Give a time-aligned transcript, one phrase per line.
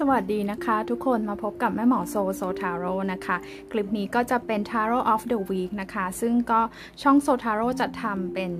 [0.00, 3.36] สวัสดีนะคะทุกคนมาพบกับแม่หมอโซ So Tarot นะคะ
[3.72, 6.60] คลิปนี้ก็จะเป็น Tarot of the Week นะคะ ซึ่งก็
[7.02, 8.52] ช่อง So Tarot จะทำเป็น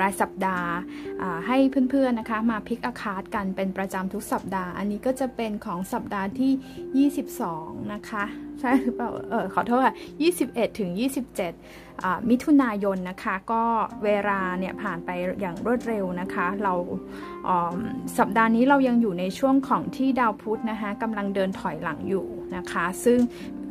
[0.00, 0.70] รายสัปดาห์
[1.46, 1.56] ให้
[1.90, 8.24] เพื่อนๆนะคะ มา pick a card กันเป็นประจำทุกสัปดาห์ อันนี้ก็จะเป็นของสัปดาห์ที่ 22 นะคะ
[8.60, 9.94] ใช่หรือเปล่า เออขอโทษค่ะ
[10.36, 13.62] 21 ถึง 27 มิถุนายนนะคะ ก็
[14.04, 15.10] เวลาเนี่ยผ่านไป
[15.40, 16.72] อย่างรวดเร็วนะคะ เรา
[18.18, 22.26] สัปดาห์นี้เรายังอยู่ในช่วงของที่ดาวพุธนะคะกำลังเดินถอยหลังอยู่
[22.56, 23.18] นะคะ ซึ่ง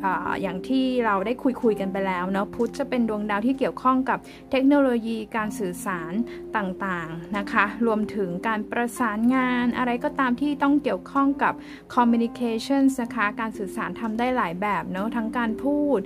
[0.04, 0.06] อ
[0.42, 4.18] อย่างที่เราได้คุยคุยกันไปแล้วเนาะพุธจะเป็นดวงดาวที่เกี่ยวข้องกับ
[4.50, 6.12] เทคโนโลยีการสื่อสาร
[6.56, 11.54] ต่างๆนะคะ รวมถึงการประสานงานอะไรก็ตามที่ต้องเกี่ยวข้องกับ
[11.94, 15.98] communications นะคะการสื่อสารทำได้หลายแบบเนาะทั้งการพูด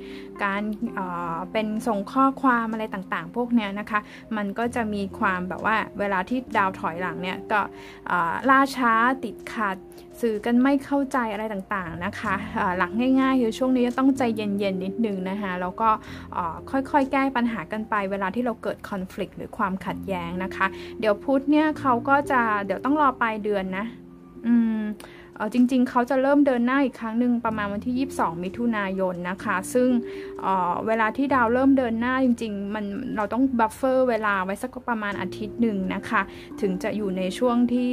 [0.44, 0.62] การ
[1.52, 4.00] เป็นส่งข้อความอะไรต่างๆ พวกเนี้ยนะคะ
[4.36, 7.60] มันก็จะมีความแบบว่าเวลาที่ดาวถอยหลังเนี่ยก็
[8.50, 8.92] ล่าช้า
[9.24, 9.76] ติดขัด
[10.20, 12.34] สื่อกันไม่เข้าใจอะไรต่างๆนะคะ
[12.78, 12.90] หลัก
[13.20, 15.88] ง่ายๆคือช่วงนี้ต้องใจเย็นๆนิดนึงนะคะแล้วก็
[16.70, 20.66] ค่อยๆ แก้ปัญหากันไป เวลาที่เราเกิดคอน FLICT หรือความขัดแย้งนะคะ
[21.00, 23.86] เดี๋ยวพุธเนี่ยเขาก็จะเดี๋ยวต้องรอปลายเดือนนะ
[24.46, 24.82] อืม
[25.52, 29.88] จริงๆ เขาจะเริ่มเดินหน้าอีกครั้งหนึ่งประมาณวันที่ 22 มิถุนายนนะคะ ซึ่ง
[30.40, 32.84] เเวลาที่ดาวเริ่มเดินหน้าจริงๆ มัน
[33.16, 36.20] เราต้อง buffer เวลาไว้สักประมาณอาทิตย์หนึ่งนะคะ
[36.60, 37.90] ถึงจะอยู่ในช่วงที่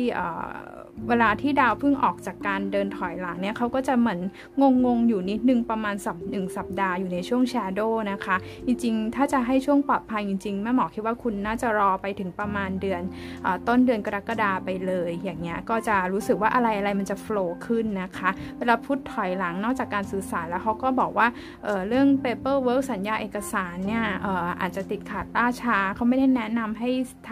[1.10, 4.20] เวลาที่ดาวเพิ่งออกจากการเดินถอยหลังเนี่ยเขาก็จะเหมือน
[4.86, 13.02] งงๆอยู่นิดนึงประมาณสัปหนึ่งสัปดาห์อยู่ในช่วง shadow นะคะ จริงๆ ถ้าจะให้ช่วงปลอดภัยจริงๆแม่หมอคิดว่าคุณน่าจะรอไปถึงประมาณเดือน
[13.46, 21.28] อต้นเดือนกรกฎาไปเลย อย่างเงี้ยก็จะรู้สึกว่าอะไรอะไรมันจะ flow ขึ้นนะคะ เวลาพุทถอยหลังนอกจากการสื่อสารแล้วเขาก็บอกว่า
[21.64, 26.90] เเรื่อง paperwork สัญญาเอกสารเนี่ยอออาจจะติดขัดล่าช้าเขาไม่ได้แนะนำให้
[27.30, 27.32] ท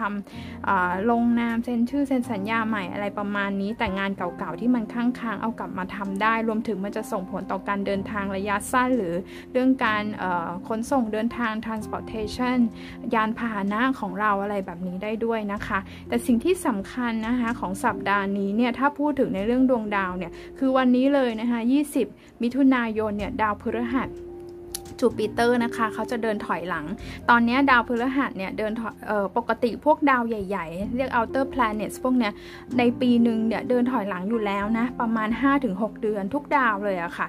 [0.54, 9.14] ำลงนามเซ็นชื่อเซ็นสัญญาใหม่อะไรประมาณนี้แต่งานเก่าๆที่มันค้างๆเอากลับมาทำได้ รวมถึงมันจะส่งผลต่อการเดินทางระยะสั้น หรือ
[9.52, 10.04] เรื่องการ
[10.68, 12.58] ขนส่งเดินทาง transportation
[13.14, 15.78] ยานพาหนะของเราอะไรแบบนี้ได้ด้วยนะคะ
[16.08, 21.60] แต่สิ่งที่สำคัญนะคะของสัปดาห์นี้เนี่ยถ้าพูดถึงในเรื่องดวงดาวเนี่ยคือวันนี้เลยนะคะ
[22.02, 24.08] 20 มิถุนายนเนี่ยดาวพฤหัส
[25.04, 26.84] จูปิเตอร์นะคะ เขาจะเดินถอยหลัง
[27.30, 28.72] ตอนนี้ดาวพฤหัสเนี่ยเดิน
[29.36, 32.32] ปกติพวกดาวใหญ่ๆ เรียก outer planets พวกเนี้ย
[32.78, 35.28] ในปีหนึ่งเนี่ยเดินถอยหลังอยู่แล้วนะ ประมาณ
[35.64, 37.26] 5-6 เดือนทุกดาวเลยอะค่ะ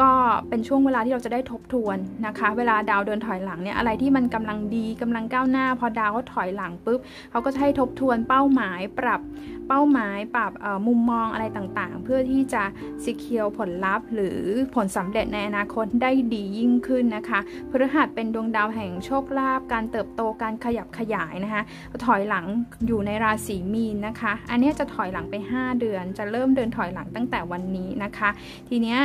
[0.00, 0.10] ก็
[0.48, 1.96] เป็นช่วงเวลาที่เราจะได้ทบทวน
[2.26, 7.00] นะคะ เวลาดาวเดินถอยหลังเนี่ยอะไรที่มันกำลังดีกำลังก้าวหน้า พอดาวเขาถอยหลังปุ๊บ
[7.30, 9.20] เขาก็จะให้ทบทวนเป้าหมายปรับ
[9.68, 10.52] เป้าหมายปรับ
[10.86, 12.62] มุมมองอะไรต่างๆ เพื่อที่จะ
[13.04, 14.40] secure ผลลัพธ์หรือ
[14.74, 17.40] ผลสำเร็จในอนาคตได้ดียิ่งขึ้นนะคะ
[17.70, 21.62] พฤหัสเป็นดวงดาวแห่งโชคลาภการเติบโตการขยับขยายนะคะ
[22.06, 22.44] ถอยหลัง
[22.86, 28.30] อยู่ในราศีมีนนะคะ อันนี้จะถอยหลังไป 5 เดือน จะเริ่มเดินถอยหลังตั้งแต่วันนี้นะคะ
[28.68, 29.00] ทีเนี้ย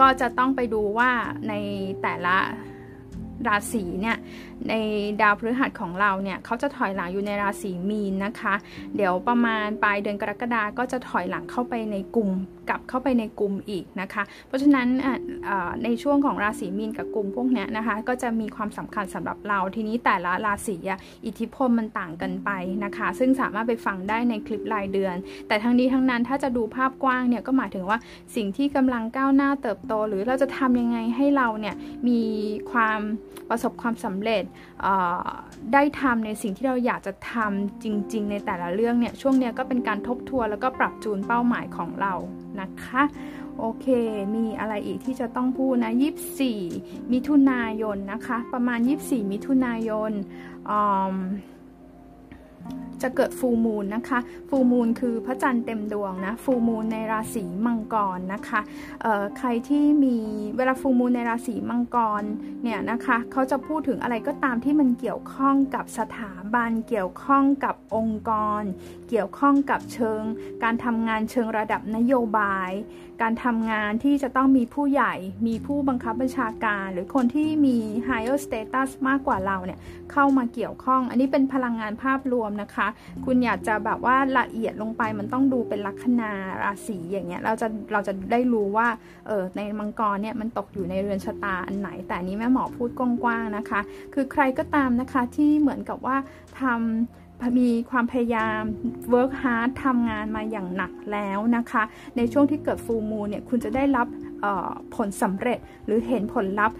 [0.00, 1.10] ก็จะต้องไปดูว่า
[1.48, 1.54] ใน
[2.02, 2.36] แต่ละ
[3.48, 4.16] ราศีเนี่ย
[4.70, 4.74] ใน
[5.22, 8.54] ดาวพฤหัสของเราเนี่ยเขาจะถอยหลังอยู่ในราศีมีนนะคะ
[8.96, 12.30] เดี๋ยวประมาณปลายเดือนกรกฎาก็จะถอยหลังเข้าไปในกลุ่ม
[12.68, 14.88] กลับเข้าไปในกลุ่มอีกนะคะ เพราะฉะนั้น
[15.84, 20.76] ในช่วงของราศีมีนกับกลุ่มพวกนี้นะคะ ก็จะมีความสำคัญสำหรับเราทีนี้แต่ละราศี
[21.26, 22.50] อิทธิพลมันต่างกันไป
[22.84, 25.14] นะคะ ซึ่งสามารถไปฟังได้ในคลิปรายเดือน
[25.48, 27.98] แต่ทั้งนี้ทั้งนั้นถ้าจะดูภาพกว้างเนี่ยก็หมายถึงว่า
[28.36, 31.74] สิ่งที่กำลังก้าวหน้าเติบโต หรือเราจะทำยังไงให้เราเนี่ย
[32.08, 32.20] มี
[32.70, 33.00] ความ
[33.50, 34.42] ประสบความสำเร็จ
[35.72, 42.14] ได้ทำในสิ่งที่เราอยากจะทำจริง ๆ ในแต่ละเรื่องเนี่ยช่วงเนี้ยก็เป็นการทบทวนแล้วก็ปรับจูนเป้าหมายของเรา
[42.60, 43.02] นะคะ
[43.58, 43.86] โอเค
[44.34, 45.92] มีอะไรอีกที่จะต้องพูดนะ
[46.52, 50.12] 24 มิถุนายนนะคะ ประมาณ 24 มิถุนายน
[53.02, 54.18] จะเกิดฟูมูลนะคะ
[54.48, 58.60] ฟูมูลคือพระจันทร์เต็มดวงนะฟูมูลในราศีมังกรนะคะ
[59.38, 60.16] ใครที่มี
[60.56, 62.22] เวลาฟูมูลในราศีมังกร
[62.62, 68.30] เนี่ยนะคะเขาจะพูดถึงอะไรก็ตามที่มันเกี่ยวข้องกับสถาบัน เกี่ยวข้องกับองค์ก
[68.60, 68.62] ร
[69.08, 70.22] เกี่ยวข้องกับเชิง
[70.62, 72.70] การทำงานเชิงระดับนโยบาย
[73.22, 75.14] การทำงานที่จะต้องมีผู้ใหญ่
[75.46, 77.76] มีผู้บังคับบัญชาการ หรือคนที่มี
[78.08, 79.78] higher status มากกว่าเราเนี่ย
[80.12, 82.88] เข้ามาเกี่ยวข้อง อันนี้เป็นพลังงานภาพรวมนะคะ
[83.24, 86.32] คุณอยากจะแบบว่าละเอียดลงไปมันต้องดูเป็นลัคนา
[86.62, 88.88] ราศีอย่างเงี้ยเราจะเราจะได้รู้ว่า
[89.26, 93.80] เออในมังกรเนี่ยมันตกอยู่ในเรือนชะตาอันไหน แต่นี้แม่หมอพูดกว้างๆนะคะ
[94.14, 96.16] คือใครก็ตามนะคะที่เหมือนกับว่า
[96.60, 97.25] ทำ
[97.58, 98.60] มีความพยายาม
[99.14, 101.82] work hard ทำงานมาอย่างหนักแล้วนะคะ
[102.16, 104.06] ในช่วงที่เกิดฟูมูเนี่ยคุณจะได้รับ
[104.96, 106.76] ผลสำเร็จหรือเห็นผลลัพธ์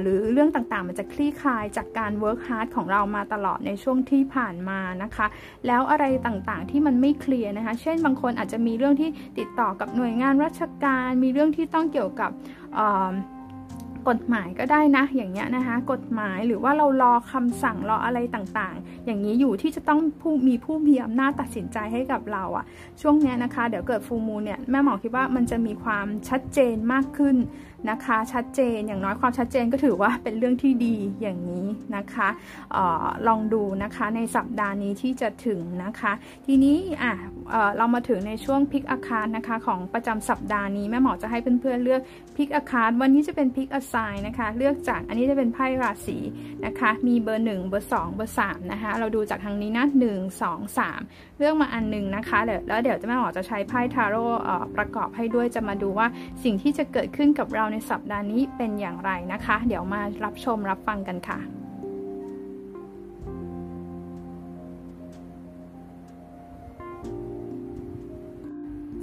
[0.00, 5.26] หรือเรื่องต่างๆ มันจะคลี่คลายจากการ work hard ของเรามาตลอดในช่วงที่ผ่านมานะคะ
[5.66, 12.30] แล้วอะไรต่างๆที่มันไม่เคลียร์นะคะ เช่นบางคนอาจจะมีเรื่องที่ติดต่อกับหน่วยงานราชการ มีเรื่องที่ต้องเกี่ยวกับ
[14.08, 22.64] กฎหมายก็ได้นะ อย่างเงี้ยนะคะ กฎหมายหรือว่าเรารอคำสั่งรออะไรต่างๆ อย่างนี้อยู่ที่จะต้องผู้มีผู้มีอำนาจตัดสินใจให้กับเราอะ
[23.00, 27.36] ช่วงเนี้ยนะคะ เดี๋ยวเกิดฟูมูเนี่ยแม่หมอคิดว่ามันจะมีความชัดเจนมากขึ้น
[27.90, 31.66] นะคะ ชัดเจนอย่างน้อยความชัดเจนก็ถือว่าเป็นเรื่องที่ดีอย่างนี้
[31.96, 32.28] นะคะ
[32.76, 36.12] ออลองดูนะคะในสัปดาห์นี้ที่จะถึงนะคะ
[36.46, 37.12] ทีนี้อะ
[37.50, 42.00] เเรามาถึงในช่วงพิกอาคารนะคะ ของประจำสัปดาห์นี้แม่หมอจะให้เพื่อนๆเลือก
[42.36, 46.18] พิกอาคารวันนี้จะเป็นพิกอาไซน์นะคะ เลือกจากอันนี้จะเป็นไพ่ราศี
[46.66, 54.24] นะคะ มีเบอร์1เบอร์2เบอร์3นะคะ เราดูจากทางนี้นะ1 2 3เลือกมาอันหนึ่งนะคะเดี๋ยวแล้วเดี๋ยวจะแม่หมอจะใช้ไพ่ทาโร่
[54.76, 56.06] ประกอบให้ด้วยจะมาดูว่า
[56.44, 61.61] สิ่งที่จะเกิดขึ้นกับเราในสัปดาห์นี้เป็นอย่างไรนะคะ เดี๋ยวมารับชมรับฟังกันค่ะ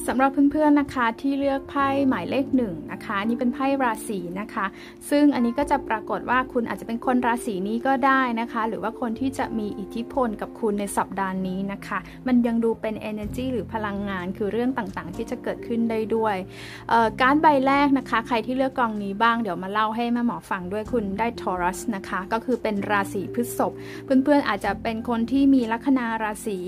[0.07, 4.66] สำหรับเพื่อนๆนะคะที่เลือกไพ่หมายเลขหนึ่งนะคะนี่เป็นไพ่ราศีนะคะ
[5.10, 16.36] ซึ่งอันนี้ก็จะปรากฏว่าคุณอาจจะเป็นคนราศีนี้ก็ได้นะคะ หรือว่าคนที่จะมีอิทธิพลกับคุณในสัปดาห์นี้นะคะ มันยังดูเป็น energy หรือพลังงานคือเรื่องต่างๆ ที่จะเกิดขึ้นได้ด้วย
[17.22, 23.74] การใบแรกนะคะ ใครที่เลือกกองนี้บ้างเดี๋ยวมาเล่าให้แม่หมอฟังด้วยคุณได้ทอรัสนะคะ ก็คือเป็นราศีพฤษภ
[24.04, 26.60] เพื่อนๆอาจจะเป็นคนที่มีลัคนาราศี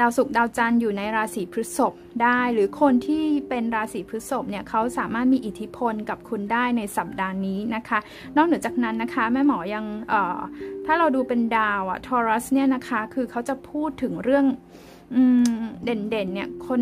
[0.00, 7.98] ดาวศุกร์ดาวจันทร์อยู่ในราศีพฤษภ ได้ หรือคนที่เป็นราศีพฤษภเนี่ยเขาสามารถมีอิทธิพลกับคุณได้ในสัปดาห์นี้นะคะ
[8.36, 9.84] นอกเหนือจากนั้นนะคะ แม่หมอยัง
[10.86, 14.46] ถ้าเราดูเป็นดาวอะทอรัสเนี่ยนะคะคือเขาจะพูดถึงเรื่อง
[15.84, 16.80] เด่นๆเนี่ยคน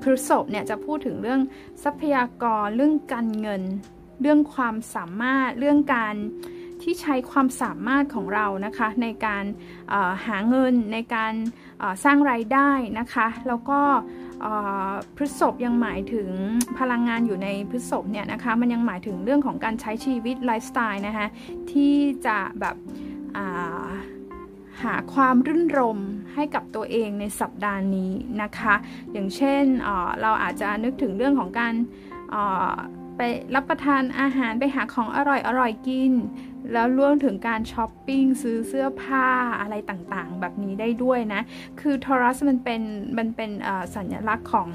[0.00, 1.40] พฤษภเนี่ยจะพูดถึงเรื่อง
[1.84, 3.62] ทรัพยากรเรื่องการเงิน
[4.22, 6.14] เรื่องความสามารถเรื่องการ
[6.82, 9.44] ที่ใช้ความสามารถของเรานะคะในการ
[10.26, 11.32] หาเงินในการ
[12.04, 13.80] สร้างรายได้นะคะแล้วก็
[15.16, 16.30] พฤษภยังหมายถึง
[16.78, 21.26] พลังงานอยู่ในพฤษภเนี่ยนะคะมันยังหมายถึงเรื่องของการใช้ชีวิตไลฟ์สไตล์นะคะ
[21.72, 21.94] ที่
[22.26, 22.76] จะแบบ
[24.82, 25.98] หาความรื่นรม
[26.34, 28.12] ให้กับตัวเองในสัปดาห์นี้
[28.42, 28.74] นะคะ
[29.12, 29.64] อย่างเช่น
[30.22, 31.74] เราอาจจะนึกถึงเรื่องของการ
[33.16, 33.20] ไป
[33.54, 36.12] รับประทานอาหารไปหาของอร่อยอร่อยกิน
[36.72, 39.26] แล้วรวมถึงการช้อปปิ้งซื้อเสื้อผ้า
[39.60, 41.40] อะไรต่างๆ แบบนี้ได้ด้วยนะ
[41.80, 42.82] คือทอรัสมันเป็น
[43.18, 43.50] มันเป็น
[43.96, 44.68] สัญลักษณ์ของ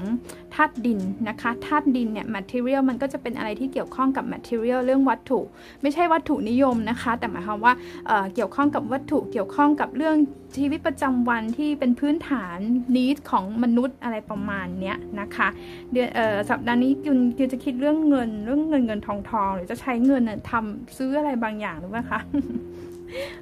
[0.56, 5.40] ธาตุดินนะคะธาตุดินเนี่ย material มันก็จะเป็นอะไรที่เกี่ยวข้องกับ material เรื่องวัตถุ
[5.82, 7.72] ไม่ใช่วัตถุนิยมนะคะ แต่หมายความว่า
[8.06, 10.16] เเกี่ยวข้องกับวัตถุเกี่ยวข้องกับเรื่อง
[10.56, 12.56] ชีวิตประจำวันที่เป็นพื้นฐาน
[12.96, 15.48] นิดของมนุษย์อะไรประมาณเนี้ยนะคะ
[15.92, 16.08] เดือน
[16.50, 22.20] สัปดาห์นี้คุณคุณจะคิดเรื่องเงินเรื่องเงินเงินทองทองหรือจะใช้เงินทำซื้ออะไรบางอย่างหรือเปล่าคะ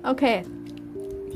[0.05, 0.25] โอเค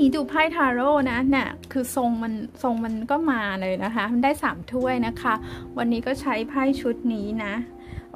[0.00, 5.35] ทีดูไพ่ทาโร่นะเนี่ยคือทรงมันทรงมันก็มาเลยนะคะ มันได้สามถ้วยนะคะ
[5.79, 7.55] วันนี้ก็ใช้ไพ่ชุดนี้นะ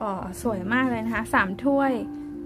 [0.01, 0.11] อ๋อ
[0.43, 1.93] สวยมากเลยนะคะสามถ้วย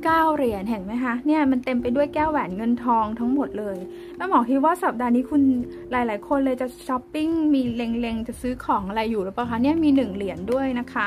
[0.05, 3.77] เก้าเหรียญเห็นไหมคะเนี่ยมันเต็มไปด้วยแก้วแหวนเงินทองทั้งหมดเลย
[4.17, 5.43] แม่หมอคิดว่าสัปดาห์นี้คุณ
[5.91, 11.06] หลาย ๆ คนเลยจะช้อปปิ้งมีเล็งๆ จะซื้อของอะไรอยู่หรือเปล่าคะเนี่ยมีหนึ่งเหรียญด้วยนะคะ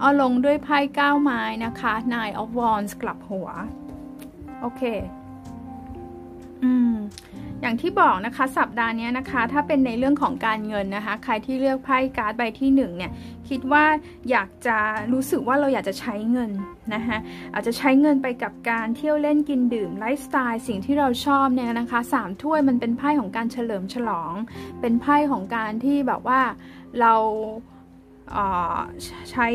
[0.00, 3.48] เอาลงด้วยไพ่เก้าไม้นะคะ Nine of Wands กลับหัว
[4.60, 4.82] โอเค
[6.64, 6.94] อืม
[7.62, 13.12] อย่างที่บอกนะคะสัปดาห์นี้นะคะ ถ้าเป็นในเรื่องของการเงินนะคะ ใครที่เลือกไพ่การ์ดใบที่1เนี่ย
[13.48, 13.84] คิดว่า
[14.30, 14.78] อยากจะ
[15.12, 16.50] รู้สึกว่าเราอยากจะใช้เงิน
[16.94, 17.18] นะคะ
[17.54, 24.32] อาจจะใช้เงินไปกับการเที่ยวเล่นกินดื่มไลฟ์สไตล์สิ่งที่เราชอบเนี่ยนะคะสามถ้วยมันเป็นไพ่ของการเฉลิมฉลอง
[24.80, 26.40] เป็นไพ่ของการที่แบบว่า
[27.00, 27.14] เรา
[29.30, 29.48] ใช้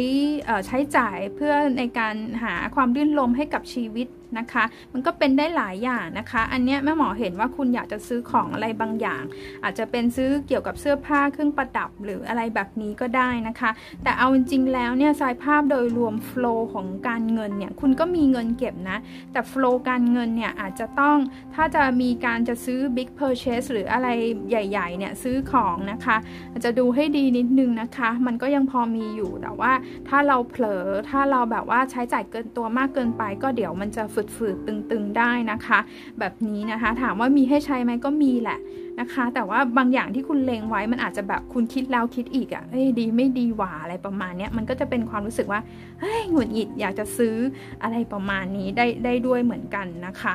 [0.67, 4.07] ใช้จ่ายเพื่อในการหาความรื่นรมให้กับชีวิต
[4.39, 4.63] นะคะ
[4.93, 9.23] มันก็เป็นได้หลายอย่างนะคะ อันนี้แม่หมอเห็นว่าคุณอยากจะซื้อของอะไรบางอย่าง
[9.63, 13.71] อาจจะเป็นซื้อเกี่ยวกับเสื้อผ้าเครื่องประดับหรืออะไรแบบนี้ก็ได้นะคะ
[14.03, 18.97] แต่เอาจริงๆแล้วเนี่ยสายภาพโดยรวมโฟล์ของการเงินเนี่ยคุณก็มีเงินเก็บนะ
[19.31, 21.17] แต่โฟล์การเงินเนี่ยอาจจะต้อง
[21.55, 24.07] ถ้าจะมีการจะซื้อ big purchase หรืออะไร
[24.49, 26.17] ใหญ่ๆเนี่ยซื้อของนะคะ
[26.51, 29.71] อาจจะดูให้ดีนิดนึงนะคะ มันก็ยังพอมีอยู่แต่ว่า
[30.09, 35.79] ถ้าเราเผลอถ้าเราแบบว่าใช้จ่ายเกินตัวมากเกินไปก็เดี๋ยวมันจะฝืฝืดๆตึงๆได้นะคะ
[36.19, 38.59] แบบนี้นะคะ ถามว่ามีให้ใช้ไหมก็มีแหละ
[38.99, 45.61] นะคะ แต่ว่าบางอย่างที่คุณเลงไว้มันอาจจะแบบคุณคิดแล้วคิดอีกอะ่ะเอ้ยดีไม่ดีหว่าอะไรประมาณนี้มันก็จะเป็นความรู้สึกว่า
[45.99, 47.35] เฮ้ยหงุดหงิดอยากจะซื้อ
[47.83, 50.33] อะไรประมาณนี้ได้ได้ด้วยเหมือนกันนะคะ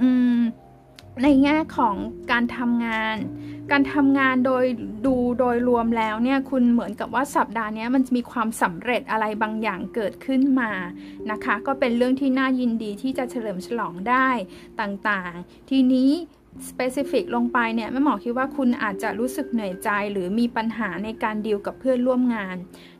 [0.00, 0.40] อืม
[1.22, 1.94] ในแง่ของ
[2.32, 3.16] การทำงาน
[3.72, 4.64] การทำงานโดย
[5.06, 10.72] ดูโดยรวมแล้วเนี่ยคุณเหมือนกับว่าสัปดาห์นี้มันจะมีความสำเร็จอะไรบางอย่างเกิดขึ้นมา
[11.30, 14.28] นะคะ ก็เป็นเรื่องที่น่ายินดีที่จะเฉลิมฉลองได้
[14.80, 16.10] ต่างๆ ทีนี้
[16.68, 22.56] specific ลงไปเนี่ยแม่หมอคิดว่าคุณอาจจะรู้สึกเหนื่อยใจหรือมีปัญหาในการดีลกับเพื่อนร่วมงาน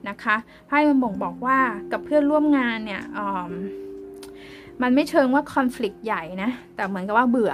[0.09, 0.37] นะคะ
[0.67, 1.59] ไพ่มันบ่งบอกว่า
[1.93, 3.03] กับเพื่อนร่วมงานเนี่ย
[4.83, 7.53] มันไม่เชิงว่าคอน FLICT ใหญ่นะแต่เหมือนกับว่าเบื่อ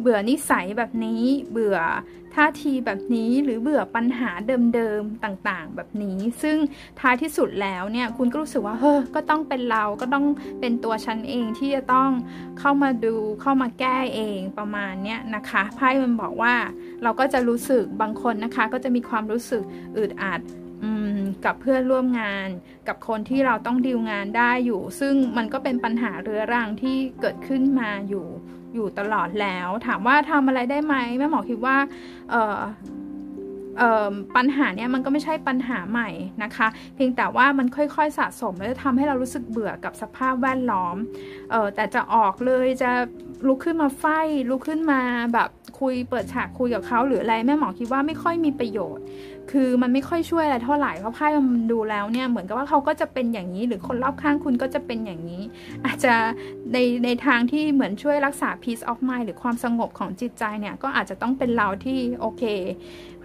[0.00, 1.22] เบื่อนิสัยแบบนี้
[1.52, 1.78] เบื่อ
[2.34, 4.30] ท่าทีแบบนี้หรือเบื่อปัญหา
[4.74, 6.56] เดิมๆต่างๆ แบบนี้ ซึ่ง
[7.00, 10.26] ท้ายที่สุดแล้วเนี่ยคุณก็รู้สึกว่าเฮ้อก็ต้องเป็นเราก็ต้อง
[10.60, 12.10] เป็นตัวฉันเองที่จะต้อง
[12.58, 16.54] เข้ามาดูเข้ามาแก้เองประมาณเนี้ยนะคะไพ่มันบอกว่า
[17.02, 19.62] เราก็จะรู้สึกบางคนนะคะ ก็จะมีความรู้สึก
[19.96, 20.40] อึดอัด
[21.44, 22.48] กับเพื่อนร่วมงาน
[22.88, 28.26] กับคนที่เราต้องดีลงานได้อยู่ ซึ่งมันก็เป็นปัญหาเรื้อรังที่เกิดขึ้นมาอยู่
[28.74, 31.76] อยู่ตลอดแล้ว ถามว่าทำอะไรได้ไหมแม่หมอคิดว่า
[34.36, 36.10] ปัญหาเนี่ยมันก็ไม่ใช่ปัญหาใหม่
[36.42, 40.96] นะคะ เพียงแต่ว่ามันค่อยๆสะสมแล้วจะทำให้เรารู้สึกเบื่อกับสภาพแวดล้อม
[41.52, 42.90] ออแต่จะออกเลยจะ
[43.46, 44.04] ลุกขึ้นมาไฟ
[44.50, 45.00] ลุกขึ้นมา
[45.34, 45.48] แบบ
[45.80, 49.04] คุยเปิดฉากคุยกับเขาหรืออะไรแม่หมอคิดว่าไม่ค่อยมีประโยชน์
[49.52, 55.42] คือมันไม่ค่อยช่วยอะไรเท่าไหร่เพราะไพ่มันดูแล้วเนี่ยเหมือนกับว่าเขาก็จะเป็นอย่างนี้ หรือคนรอบข้างคุณก็จะเป็นอย่างนี้
[55.86, 56.14] อาจจะ
[56.72, 62.42] ในในทางที่เหมือนช่วยรักษา peace of mind หรือความสงบของจิตใจเนี่ยก็อาจจะต้องเป็นเราที่โอเค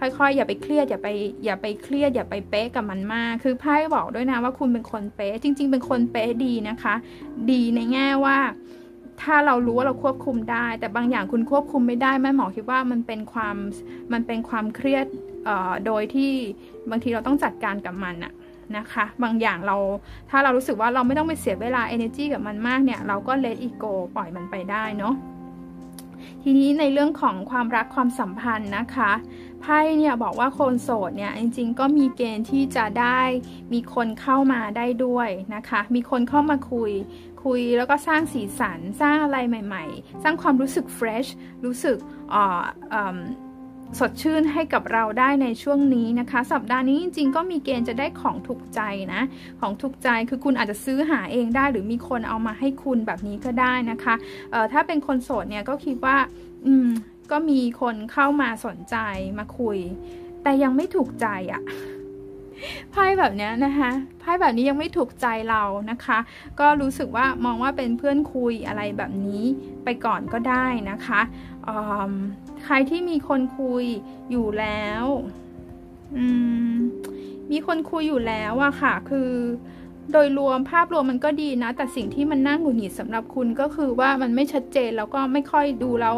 [0.02, 1.08] ่อยๆ อย่าไปเครียดอย่าไป
[1.44, 6.94] อย่าไปเครียดอย่าไปเป๊ะกับมันมาก คือไพ่บอกด้วยนะว่าคุณเป็นคนเป๊ะจริง ๆ เป็นคนเป๊ะดีนะคะ
[7.50, 8.38] ดีในแง่ว่า
[9.22, 13.56] ถ้าเรารู้ว่าเราควบคุมได้ แต่บางอย่างคุณควบคุมไม่ได้แม่หมอคิดว่ามันเป็นความ
[14.12, 15.06] มันเป็นความเครียด
[15.86, 16.30] โดยที่
[16.90, 18.32] บางทีเราต้องจัดการกับมันอะ
[18.76, 19.76] นะคะ บางอย่างเรา
[20.30, 25.14] ถ้าเรารู้สึกว่าเราไม่ต้องไปเสียเวลา energy กับมันมากเนี่ย เราก็ let it go ปล่อยมันไปได้เนาะ
[26.42, 29.12] ทีนี้ในเรื่องของความรักความสัมพันธ์นะคะ
[29.60, 33.20] ไพ่เนี่ยบอกว่าคนโสดเนี่ยจริง ๆ ก็มีเกณฑ์ที่จะได้
[33.72, 36.90] มีคนเข้ามาได้ด้วยนะคะ มีคนเข้ามาคุย
[37.44, 41.28] คุยแล้วก็สร้างสีสันสร้างอะไรใหม่ ๆ สร้างความรู้สึก fresh
[41.64, 41.96] รู้สึก
[43.98, 48.80] สดชื่นให้กับเราได้ในช่วงนี้นะคะ สัปดาห์นี้จริงๆ ก็มีเกณฑ์จะได้ของถูกใจ
[49.14, 49.22] นะ
[49.60, 54.14] ของถูกใจคือคุณอาจจะซื้อหาเองได้ หรือมีคนเอามาให้คุณแบบนี้ก็ได้นะคะ
[54.72, 56.16] ถ้าเป็นคนโสดเนี่ยก็คิดว่า
[56.66, 56.88] อืม
[57.30, 58.96] ก็มีคนเข้ามาสนใจ
[59.38, 59.78] มาคุย
[60.42, 61.62] แต่ยังไม่ถูกใจอะ่ะ
[62.92, 63.90] ไพ่แบบนี้นะคะ
[64.20, 66.18] ไพ่แบบนี้ยังไม่ถูกใจเรานะคะ
[66.60, 69.44] ก็รู้สึกว่ามองว่าเป็นเพื่อนคุยอะไรแบบนี้
[69.84, 71.20] ไปก่อนก็ได้นะคะ
[72.64, 73.84] ใครที่มีคนคุย
[74.30, 75.04] อยู่แล้ว
[77.50, 79.30] มีคนคุยอยู่แล้วอะค่ะ คือ
[80.12, 86.16] โดยรวมภาพรวมมันก็ดีนะ แต่สิ่งที่มันน่าหงุดหงิดสำหรับคุณก็คือว่ามันไม่ชัดเจนแล้วก็ไม่ค่อยดูแล้ว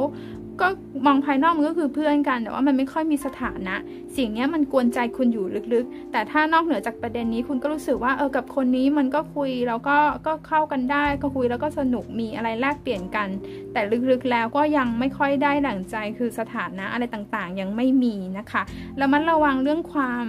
[0.60, 0.68] ก็
[1.06, 3.76] มองภายนอกมันก็คือเพื่อนกัน แต่ว่ามันไม่ค่อยมีสถานะ
[4.16, 13.28] สิ่งนี้มันกวนใจคุณอยู่ลึกๆ แต่ถ้านอกเหนือจากประเด็นนี้คุณก็รู้สึกว่าเออกับคนนี้มันก็คุยแล้วก็ก็เข้ากันได้ ก็คุยแล้วก็สนุกมีอะไรแลกเปลี่ยนกัน
[13.72, 13.80] แต่
[14.10, 18.62] ลึกๆแล้วก็ยังไม่ค่อยได้ดั่งใจคือสถานะอะไรต่างๆ ยังไม่มีนะคะ
[18.98, 20.26] แล้วมันระวังเรื่องความ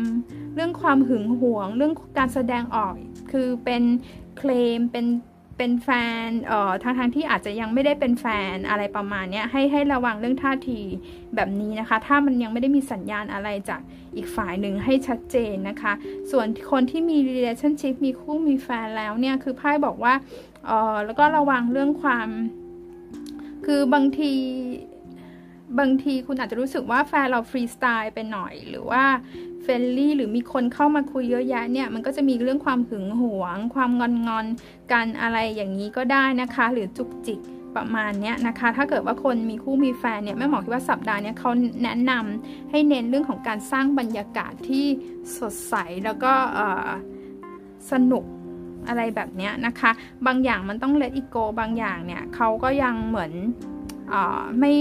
[0.56, 2.94] เรื่องความหึงหวง เรื่องการแสดงออก
[3.32, 3.84] คือเป็น
[4.38, 5.06] เคลมเป็น
[5.58, 5.90] เป็นแฟ
[6.26, 10.80] นเอ่อทางทางที่อาจจะยังไม่ได้เป็นแฟนอะไรประมาณนี้ให้ให้ระวังเรื่องท่าที
[11.36, 13.82] แบบนี้นะคะ ถ้ามันยังไม่ได้มีสัญญาณอะไรจาก
[14.16, 15.94] อีกฝ่ายหนึ่งให้ชัดเจนนะคะ
[16.32, 20.14] ส่วนคนที่มี relationship มีคู่มีแฟนแล้วเนี่ย คือไพ่บอกว่า
[20.66, 22.30] เอ่อแล้วก็ระวังเรื่องความ
[23.66, 24.34] คือบางที
[25.80, 29.04] บางทีคุณอาจจะรู้สึกว่าแฟนเราฟรีสไตล์ไปหน่อย หรือว่า
[29.64, 34.46] friendly หรือมีคนเข้ามาคุยเยอะแยะเนี่ยมันก็จะมีเรื่องความหึงหวง ความงอนงอน
[34.92, 37.40] กันอะไรอย่างนี้ก็ได้นะคะ หรือจุกจิก
[37.76, 41.50] ประมาณนี้นะคะ ถ้าเกิดว่าคนมีคู่มีแฟนเนี่ยแม่หมอคิดว่าสัปดาห์นี้เขา
[41.84, 44.86] แนะนำให้เน้นเรื่องของการสร้างบรรยากาศที่
[45.38, 46.32] สดใสแล้วก็
[47.92, 48.24] สนุก
[48.88, 49.92] อะไรแบบนี้นะคะ
[50.28, 53.32] บางอย่างมันต้อง let it go บางอย่างเนี่ยเขาก็ยังเหมือน
[54.14, 54.16] อ
[54.60, 54.74] ไม่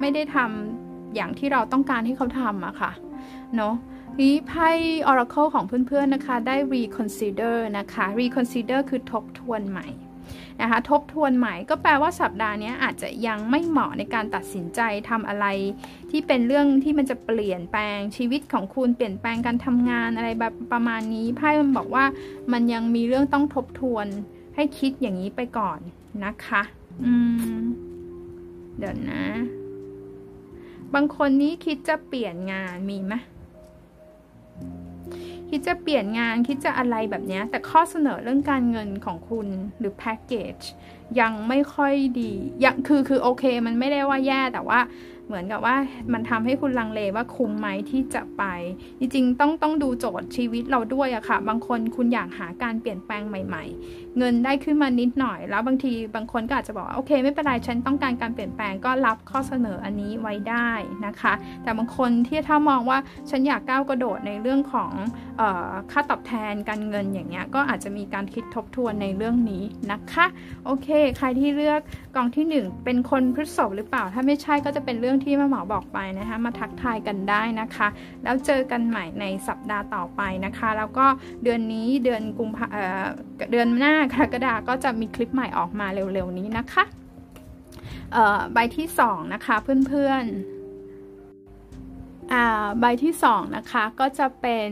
[0.00, 2.92] ไม่ได้ทำอย่างที่เราต้องการให้เขาทำอะค่ะ
[3.56, 3.74] เนาะ
[4.18, 4.70] นี้ไพ่
[5.10, 9.88] Oracle ของเพื่อนๆนะคะ ได้ reconsider นะคะ reconsider คือทบทวนใหม่
[10.60, 15.46] นะคะทบทวนใหม่ก็แปลว่าสัปดาห์นี้อาจจะยังไม่เหมาะในการตัดสินใจทำอะไร
[16.10, 22.04] ที่เป็นเรื่องที่มันจะเปลี่ยนแปลงชีวิตของคุณเปลี่ยนแปลงการทำงานอะไรแบบประมาณนี้ไพ่มันบอกว่า
[22.52, 24.06] มันยังมีเรื่องต้องทบทวน
[24.54, 25.78] ให้คิดอย่างนี้ไปก่อน
[26.24, 26.62] นะคะ
[27.04, 27.14] อื
[27.58, 27.60] ม
[28.78, 29.24] เดี๋ยวนะ
[30.94, 33.14] บางคนนี้คิดจะเปลี่ยนงานมีไหม
[35.50, 39.46] คิดจะเปลี่ยนงานคิดจะอะไรแบบนี้ แต่ข้อเสนอเรื่องการเงินของคุณ
[39.78, 40.56] หรือแพ็กเกจ
[41.20, 42.32] ยังไม่ค่อยดี
[42.64, 44.80] ยังคือคือโอเค มันไม่ได้ว่าแย่แต่ว่า
[45.30, 45.76] เหมือนกับว่า
[46.12, 48.44] มันทำให้คุณลังเลว่าคุ้มไหมที่จะไป
[48.98, 60.70] จริงๆ ต้องต้องดูโจทย์ชีวิตเราด้วยอะค่ะ บางคนคุณอยากหาการเปลี่ยนแปลงใหม่ ๆ เงินได้ขึ้นมานิดหน่อย แล้วบางทีบางคนก็อาจจะบอกว่าโอเคไม่เป็นไรฉันต้องการการเปลี่ยนแปลงก็รับข้อเสนออันนี้ไว้ได้
[61.06, 61.32] นะคะ
[61.62, 62.98] แต่บางคนที่ถ้ามองว่า
[63.30, 64.90] ฉันอยากก้าวกระโดดในเรื่องของ
[65.40, 70.26] ออค่าตอบแทนการเงินอย่างเงี้ยก็อาจจะมีการคิดทบทวนในเรื่องนี้นะคะ
[70.64, 71.80] โอเค ใครที่เลือก
[72.16, 77.88] กองที่ 1 เป็นคนพฤษภหรือเปล่าถ้าไม่ใช่ก็จะเป็นเรื่องที่แม่หมอบอกไปนะคะ มาทักทายกันได้นะคะ
[78.24, 81.06] แล้วเจอกันใหม่ในสัปดาห์ต่อไปนะคะ แล้วก็
[81.42, 82.66] เดือนนี้เดือนกุมภา
[83.50, 86.84] เดือนหน้ากรกฎาก็จะมีคลิปใหม่ออกมาเร็วๆนี้นะคะ
[88.52, 90.60] ใบที่ 2 นะคะเพื่อนๆ
[92.80, 94.70] ใบที่ 2 นะคะก็จะเป็น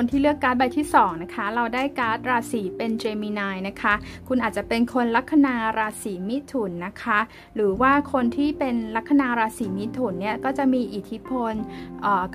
[0.00, 3.94] คนที่เลือกการ์ดใบที่2นะคะ เราได้การ์ดราศีเป็นเจมินายนะคะ
[4.28, 7.18] คุณอาจจะเป็นคนลัคนาราศีมิถุนนะคะ
[7.54, 11.52] หรือว่าคนที่เป็นลัคนาราศีมิถุนเนี่ยก็จะมีอิทธิพล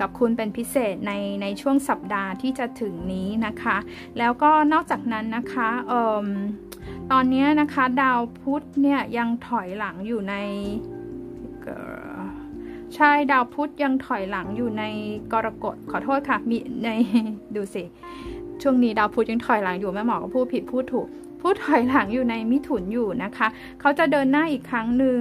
[0.00, 3.76] กับคุณเป็นพิเศษในในช่วงสัปดาห์ที่จะถึงนี้นะคะ
[4.18, 5.70] แล้วก็นอกจากนั้นนะคะ
[7.12, 10.34] ตอนนี้นะคะดาวพุธเนี่ยยังถอยหลังอยู่ใน
[12.96, 14.84] ใช่ดาวพุธยังถอยหลังอยู่ใน
[15.32, 16.88] กรกฎขอโทษค่ะ มีใน
[17.56, 17.84] ดูสิ
[18.62, 21.08] ช่วงนี้ดาวพุธยังถอยหลังอยู่แม่หมอก็พูดผิดพูดถูก
[21.40, 23.48] พูดถอยหลังอยู่ในมิถุนอยู่นะคะ
[23.80, 25.18] เขาจะเดินหน้าอีกครั้งหนึ่ง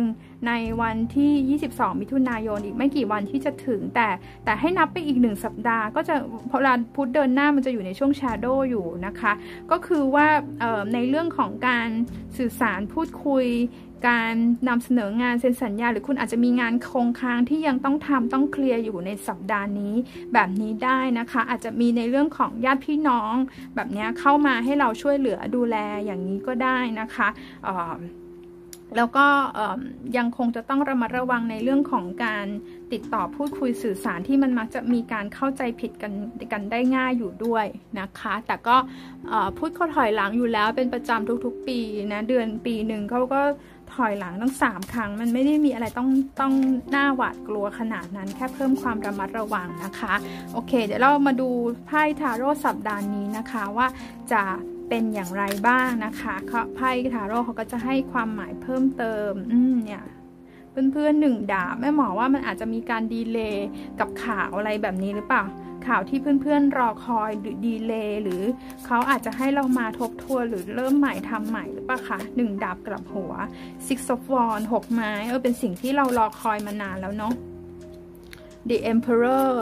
[0.48, 0.52] ใน
[0.82, 4.08] วันที่ 22 มิถุนายนอีกไม่กี่วันที่จะถึง แต่
[4.46, 6.16] แต่ให้นับไปอีกหนึ่งสัปดาห์ ก็จะ
[6.50, 9.32] พอราพุธเดินหน้ามันจะอยู่ในช่วงชาโดอยู่นะคะ
[9.72, 10.28] ก็คือว่า
[10.94, 11.90] ในเรื่องของการ
[12.38, 13.46] สื่อสารพูดคุย
[14.08, 14.34] การ
[14.70, 19.94] นำเสนองานเซ็นสัญญา หรือคุณอาจจะมีงานคงค้างที่ยังต้องทำต้องเคลียร์อยู่ในสัปดาห์นี้
[20.34, 23.34] แบบนี้ได้นะคะ อาจจะมีในเรื่องของญาติพี่น้อง
[23.76, 27.28] แบบนี้เข้ามาให้เราช่วยเหลือดูแลอย่างนี้ก็ได้นะคะ
[28.98, 29.28] แล้วก็
[30.18, 32.46] ยังคงจะต้องระมัดระวังในเรื่องของการ
[32.94, 36.14] ติดต่อพูดคุยสื่อสารที่มันมักจะมีการเข้าใจผิดกัน
[36.52, 37.66] กันได้ง่ายอยู่ด้วย
[38.00, 38.76] นะคะ แต่ก็
[39.58, 41.80] พูดเขาถอยหลังอยู่แล้วเป็นประจำทุกๆปี
[42.14, 43.42] นะเดือนปีหนึ่งเขาก็
[43.96, 46.10] ถอยหลังตั้งสามครั้ง มันไม่ได้มีอะไรต้อง
[46.42, 46.54] ต้อง
[46.92, 50.14] หน้าหวาดกลัวขนาดนั้น แค่เพิ่มความระมัดระวังนะคะ
[50.54, 51.50] โอเค เดี๋ยวเรามาดู
[51.88, 53.88] ไพ่ทาโร่สัปดาห์นี้นะคะว่า
[54.32, 54.44] จะ
[54.90, 56.36] เป็นอย่างไรบ้างนะคะ
[56.76, 60.04] ไพ่ทาโร่เขาก็จะให้ความหมายเพิ่มเติม อืมเนี่ย
[60.92, 63.68] เพื่อนๆหนึ่งดาบแม่หมอว่ามันอาจจะมีการดีเลย์
[64.00, 65.44] กับข่าวอะไรแบบนี้หรือเปล่า
[65.88, 68.44] ข่าวที่เพื่อนๆรอคอยหรือดีเลย์หรือ
[68.86, 73.34] เขาอาจจะให้เรามาทบทวนหรือเริ่มใหม่ทำใหม่หรือเปล่าคะหนึ่งดาบกลับหัว
[73.88, 77.34] six of wands หกไม้เออเป็นสิ่งที่เรารอคอยมานานแล้วเนาะ
[78.70, 79.54] the emperor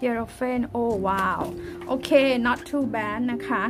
[0.00, 1.42] hierophant โอ้ว้าว
[1.86, 2.10] โอเค
[2.46, 3.64] not too bad นะคะ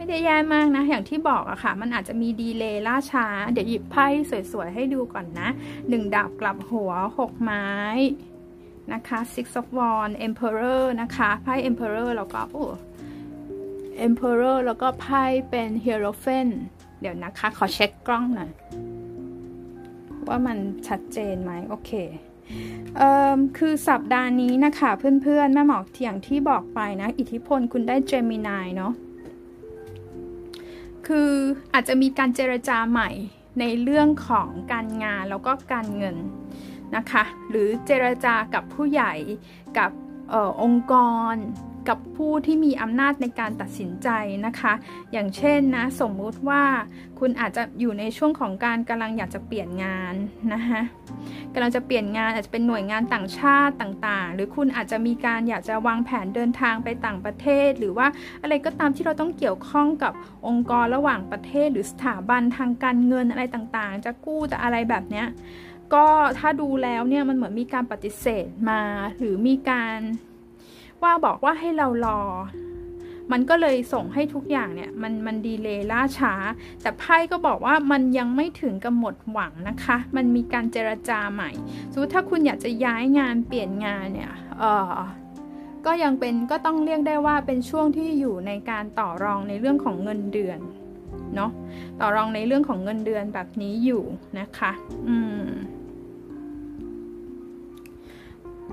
[0.00, 4.06] ไม่ได้แย่มากนะ อย่างที่บอกอะค่ะ มันอาจจะมีดีเลย์ล่าช้า เดี๋ยวหยิบไพ่
[4.52, 5.48] สวยๆ ให้ดูก่อนนะ
[5.88, 7.68] หนึ่งดาบกลับหัวหกไม้
[8.92, 12.66] นะคะ six of wands emperor นะคะไพ่ emperor แล้วก็โอ้
[14.06, 16.52] emperor แล้วก็ไพ่เป็น hierophant
[17.00, 18.50] เดี๋ยวนะคะ ขอเช็คกล้องหน่อย
[20.28, 20.58] ว่ามัน
[20.88, 21.90] ชัดเจนไหมโอเค
[22.96, 24.90] เอ่อคือสัปดาห์นี้นะคะ
[25.22, 28.94] เพื่อนๆ แม่หมอกอย่างที่บอกไปนะ อิทธิพลคุณได้เจมินายเนาะ
[31.14, 31.34] คือ
[31.74, 33.10] อาจจะมีการเจรจาใหม่
[33.60, 36.16] ในเรื่องของการงานแล้วก็การเงิน
[36.96, 39.14] นะคะ หรือเจรจากับผู้ใหญ่
[39.78, 39.90] กับ
[40.32, 40.94] ออองค์ก
[41.32, 41.34] ร
[41.90, 44.08] กับผู้ที่มีอำนาจในการตัดสินใจ
[44.46, 44.72] นะคะ
[45.12, 46.62] อย่างเช่นนะสมมุติว่า
[47.20, 50.14] คุณอาจจะอยู่ในช่วงของการกำลังอยากจะเปลี่ยนงาน
[50.52, 50.80] นะคะ
[51.54, 58.06] กำลังจะเปลี่ยนงานอาจจะเป็นหน่วยงานต่างชาติต่างๆ หรือคุณอาจจะมีการอยากจะวางแผนเดินทางไปต่างประเทศ หรือว่า
[58.42, 60.12] อะไรก็ตามที่เราต้องเกี่ยวข้องกับ
[60.46, 65.26] องค์กรระหว่างประเทศ หรือสถาบันทางการเงินอะไรต่างๆ จะกู้จะอะไรแบบเนี้ย
[65.94, 66.06] ก็
[66.38, 68.80] ถ้าดูแล้วเนี่ยมันเหมือนมีการปฏิเสธมา
[69.18, 69.98] หรือมีการ
[71.02, 72.20] ว่าบอกว่าให้เรารอ
[73.32, 76.34] มันก็เลยส่งให้ทุกอย่างเนี่ยมันมันดีเลยล่าช้า
[76.82, 81.50] แต่ไพ่ก็บอกว่ามันยังไม่ถึงกับหมดหวังนะคะ มันมีการเจรจาใหม่
[81.92, 84.94] สมมติถ้าคุณอยากจะย้ายงานเปลี่ยนงานเนี่ยเออ
[85.86, 90.58] ก็ยังเป็นก็ต้องเรียกได้ว่าเป็นช่วงที่อยู่ในการต่อรองในเรื่องของเงินเดือน
[91.36, 91.50] เนาะ
[92.00, 94.02] ต่อรองในเรื่องของเงินเดือนแบบนี้อยู่
[94.38, 94.72] นะคะ
[95.08, 95.44] อืม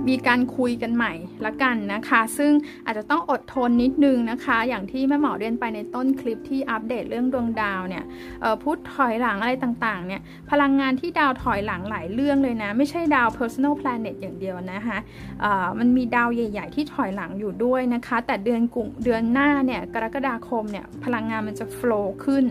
[0.07, 1.13] มีการคุยกันใหม่
[1.45, 2.51] ละกันนะคะ ซึ่ง
[2.85, 8.03] อาจจะต้องอดทนนิดนึงนะคะ อย่างที่แม่หมอเรียนไปในต้นคลิปที่อัปเดตเรื่องดวงดาวเนี่ย
[8.63, 14.97] พูดถอยหลังอะไรต่างๆเนี่ยพลังงานที่ดาวถอยหลังหลายเรื่องเลยนะ ไม่ใช่ดาว personal planet อย่างเดียวนะคะ
[15.79, 22.45] มันมีดาวใหญ่ ๆ ที่ถอยหลังอยู่ด้วยนะคะ แต่เดือนกุเดือนหน้าเนี่ยกรกฎาคมเนี่ยพลังงานมันจะ flow ขึ้น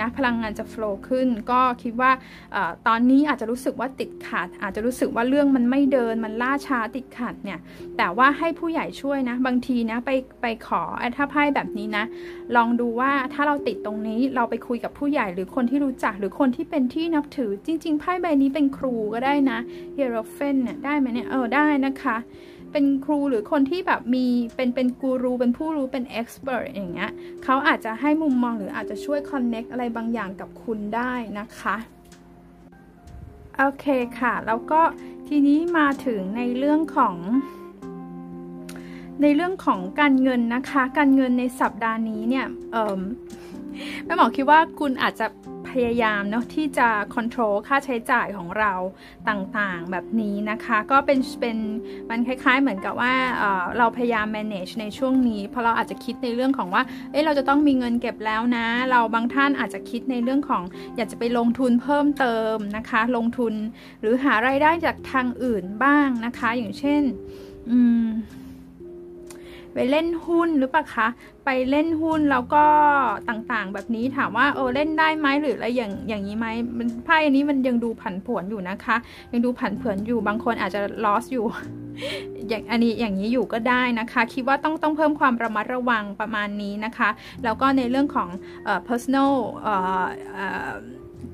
[0.00, 2.10] นะพลังงานจะ flow ขึ้น ก็คิดว่า
[2.54, 2.56] อ
[2.86, 7.58] ตอนนี้อาจจะรู้สึกว่าติดขัด อาจจะรู้สึกว่าเรื่องมันไม่เดินมันล่าช้าติดขัดเนี่ย
[7.96, 10.10] แต่ว่าให้ผู้ใหญ่ช่วยนะ บางทีนะไป
[10.42, 10.82] ไปขอ
[11.16, 12.04] ถ้าไพ่แบบนี้นะ
[12.56, 19.58] ลองดูว่าถ้าเราติดตรงนี้เราไปคุยกับผู้ใหญ่หรือคนที่รู้จักหรือคนที่เป็นที่นับถือจริงๆไพ่ใบนี้เป็นครูก็ได้นะ
[19.94, 22.16] เฮโรเฟนเนี่ยได้ไหมเนี่ยเออได้นะคะ
[22.72, 24.26] เป็นครูหรือคนที่แบบมี
[24.56, 27.10] เป็นเป็นกูรูเป็นผู้รู้เป็นเอ็กซ์เพรสอย่างเงี้ย
[27.44, 31.76] เขาอาจจะให้มุมมองหรืออาจจะช่วยคอนเน็กอะไรบางอย่างกับคุณได้นะคะ
[33.56, 33.86] โอเค
[34.20, 34.80] ค่ะ แล้วก็
[35.28, 37.16] ทีนี้มาถึงในเรื่องของ
[39.22, 42.46] ในเรื่องของการเงินนะคะ การเงินในสัปดาห์นี้เนี่ย
[44.04, 45.26] แม่หมอคิดว่าคุณอาจจะ
[45.86, 48.72] ยายามเนาะที่จะควบคุมค่าใช้จ่ายของเรา
[49.28, 51.58] ต่างๆ แบบนี้นะคะ ก็เป็นเป็น
[52.10, 60.62] มันคล้าย ๆ เหมือนกับว่าเเราพยายาม manage ในช่วงนี้ เพราะเราอาจจะคิดในเรื่องของว่า เอ้เราจะต้องมีเงินเก็บแล้วนะ เราบางท่านอาจจะคิดในเรื่องของ
[60.96, 63.54] อยากจะไปลงทุนเพิ่มเติมนะคะ ลงทุน
[64.00, 67.02] หรือหาไรายได้จากทางอื่นบ้างนะคะ อย่างเช่น
[67.70, 68.04] อืม
[69.80, 71.08] ไปเล่นหุ้นหรือเปล่าคะ
[71.44, 72.64] ไปเล่นหุ้นแล้วก็
[73.28, 76.46] ต่างๆ แบบนี้ถามว่าเออเล่นได้ไหมหรืออะไรอย่างอย่างนี้ไหม
[76.78, 78.96] มันไพ่อันนี้มันยังดูผันผวนอยู่นะคะ
[79.32, 81.46] ยังดูผันผวนอยู่บางคนอาจจะ loss อยู่
[82.48, 87.08] อย่างอันนี้อย่างนี้อยู่ก็ได้นะคะ คิดว่าต้องต้องเพิ่มความระมัดระวังประมาณนี้นะคะ
[87.44, 88.28] แล้วก็ในเรื่องของ
[88.64, 89.74] เอ่อ personal เอ่
[90.68, 90.70] อ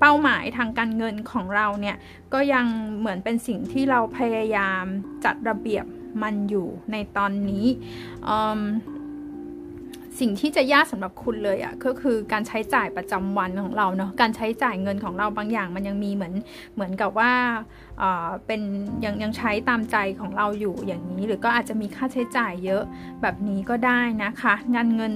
[0.01, 1.97] เป้าหมายทางการเงินของเราเนี่ย
[2.35, 2.67] ก็ยัง
[2.99, 4.85] เหมือนเป็นสิ่งที่เราพยายาม
[5.25, 5.87] จัดระเบียบ
[6.23, 7.67] มันอยู่ในตอนนี้
[10.21, 16.35] สิ่งที่จะยากสำหรับคุณเลยอะ่ะก็คือการใช้จ่ายประจำวันของเราเนาะการใช้จ่ายเงินของเราบางอย่างมันยังมีเหมือน
[16.75, 17.33] เหมือนกับว่า
[18.47, 18.63] เป็น
[19.05, 22.83] ยังยังใช้ตามใจของเราอยู่อย่างนี้ หรือก็อาจจะมีค่าใช้จ่ายเยอะ
[23.23, 25.13] แบบนี้ก็ได้นะคะงานเงิน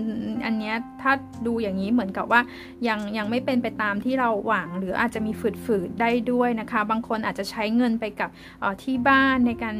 [0.47, 1.13] อันเนี้ยถ้า
[1.47, 2.41] ดูอย่างนี้เหมือนกับว่า
[2.89, 5.33] ยังยังไม่เป็นไปตามที่เราหวัง หรืออาจจะมี
[5.65, 8.31] ฝืดๆได้ด้วยนะคะ บางคนอาจจะใช้เงินไปกับ
[8.83, 9.77] ที่บ้านในการ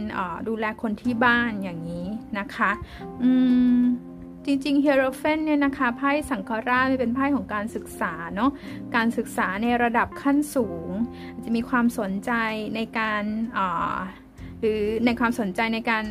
[0.49, 2.07] ดูแลคนที่บ้านอย่างนี้
[2.39, 2.71] นะคะ
[3.23, 3.31] อื
[3.81, 3.83] ม
[4.45, 8.51] จริงๆเฮโรเฟนเนี่ยนะคะไพ่สังฆราชเป็นไพ่ของการศึกษาเนาะ
[8.97, 10.91] การศึกษาในระดับขั้นสูง
[11.45, 12.33] จะมีความสนใจ
[12.77, 13.23] ในการ
[14.61, 16.05] หรือในความสนใจในการ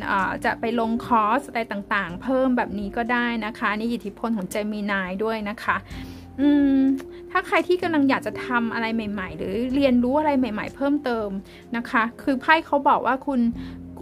[0.44, 5.76] จะไปลงคอร์สอะไรต่างๆ เพิ่มแบบนี้ก็ได้นะคะ นี่อิทธิพลของเจมินายด้วยนะคะ
[6.40, 6.76] อืม
[7.30, 11.28] ถ้าใครที่กำลังอยากจะทำอะไรใหม่ ๆ หรือเรียนรู้อะไรใหม่ ๆ เพิ่มเติม
[11.76, 13.40] นะคะ คือไพ่เขาบอกว่าคุณ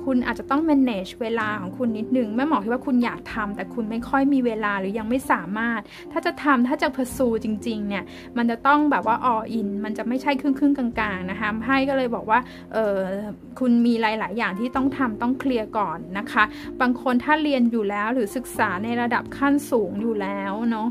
[0.06, 5.80] คุณอาจจะต้อง manage เวลาของคุณนิดนึงแม่หมอคิดว่าคุณอยากทำแต่คุณไม่ค่อยมีเวลาหรือยังไม่สามารถ
[6.12, 8.04] ถ้าจะทำถ้าจะพ u r s u จริงๆเนี่ย
[8.36, 12.40] มันจะต้องแบบว่า all in มันจะไม่ใช่ครึ่งครึ่งกลางๆนะคะไพ่ก็เลยบอกว่า
[12.72, 12.98] เออ
[13.58, 16.44] คุณมีหลาย ๆ อย่างที่ต้องทำต้องเคลียร์ก่อนนะคะ
[16.80, 20.88] บางคนถ้าเรียนอยู่แล้วหรือศึกษาในระดับขั้นสูงอยู่แล้วเนาะ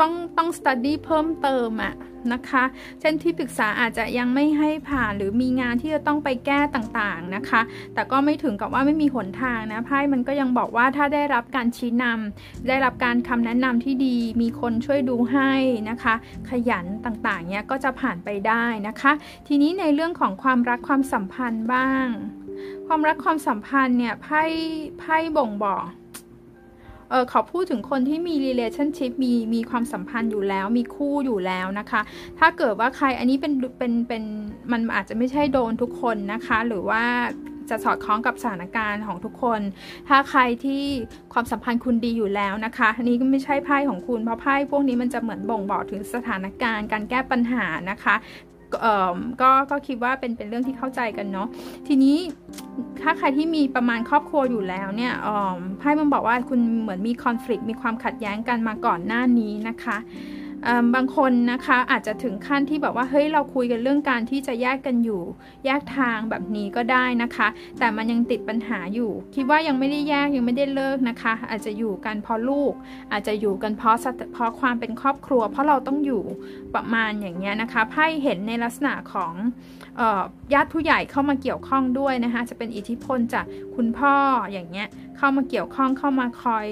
[0.00, 1.94] ต้องต้อง study เพิ่มเติมอะ
[2.32, 2.64] นะคะ
[3.00, 7.60] เช่นที่ปรึกษาอาจจะยังไม่ให้ผ่านหรือมีงานที่จะต้องไปแก้ต่างๆนะคะ
[7.94, 15.52] แต่ก็ไม่ถึงกับว่าไม่มีหนทางนะไพ่มันก็ยังบอกว่าถ้าได้รับการชี้นำได้รับการคำแนะนำที่ดี มีคนช่วยดูให้
[15.90, 16.14] นะคะ
[16.50, 19.12] ขยันต่างๆเนี้ยก็จะผ่านไปได้นะคะ
[19.48, 22.06] ทีนี้ในเรื่องของความรักความสัมพันธ์บ้าง
[22.86, 24.42] ความรักความสัมพันธ์เนี่ยไพ่
[25.00, 25.84] ไพ่บ่งบอก
[27.10, 32.00] เออขอพูดถึงคนที่มี relationship มีมีความสัมพันธ์อยู่แล้ว มีคู่อยู่แล้วนะคะ
[32.38, 34.24] ถ้าเกิดว่าใครอันนี้เป็นเป็นเป็น
[34.72, 37.02] มันอาจจะไม่ใช่โดนทุกคนนะคะ หรือว่า
[37.70, 39.60] จะสอดคล้องกับสถานการณ์ของทุกคน
[40.08, 40.82] ถ้าใครที่
[41.32, 48.14] ความสัมพันธ์คุณดีอยู่แล้วนะคะอันนี้ก็ไม่ใช่ไพ่ของคุณ เพราะไพ่พวกนี้มันจะเหมือนบ่งบอกถึงสถานการณ์ การแก้ปัญหานะคะ
[48.74, 51.48] ก็ก็คิดว่าเป็นเป็นเรื่องที่เข้าใจกันเนาะ
[51.86, 52.16] ทีนี้
[53.02, 55.14] ถ้าใครที่มีประมาณครอบครัวอยู่แล้วเนี่ย
[55.78, 59.96] ไพ่มันบอกว่าคุณเหมือนมีคอน FLICT มีความขัดแย้งกันมาก่อนหน้านี้นะคะ
[60.94, 65.22] บางคนนะคะอาจจะถึงขั้นที่แบบว่าเฮ้ยเราคุยกันเรื่องการที่จะแยกกันอยู่
[65.66, 72.72] แยกทางแบบนี้ก็ได้นะคะ แต่มันยังติดปัญหาอยู่ คิดว่ายังไม่ได้แยกยังไม่ได้เลิกนะคะ อาจจะอยู่กันเพราะลูก
[73.12, 73.96] อาจจะอยู่กันเพราะ
[74.32, 76.22] เพราะความเป็นครอบครัว เพราะเราต้องอยู่
[76.74, 79.32] ประมาณอย่างเงี้ยนะคะไพ่เห็นในลักษณะของ
[80.54, 83.44] ญาติผู้ใหญ่เข้ามาเกี่ยวข้องด้วยนะคะจะเป็นอิทธิพลจาก
[83.76, 84.14] คุณพ่อ
[84.52, 86.66] อย่างเงี้ยเข้ามาเกี่ยวข้องเข้ามาคอย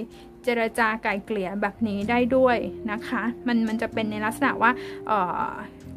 [0.49, 2.57] จรจาไกลเกลี่ยแบบนี้ได้ด้วย
[2.93, 4.71] นะคะ มันมันจะเป็นในลักษณะว่า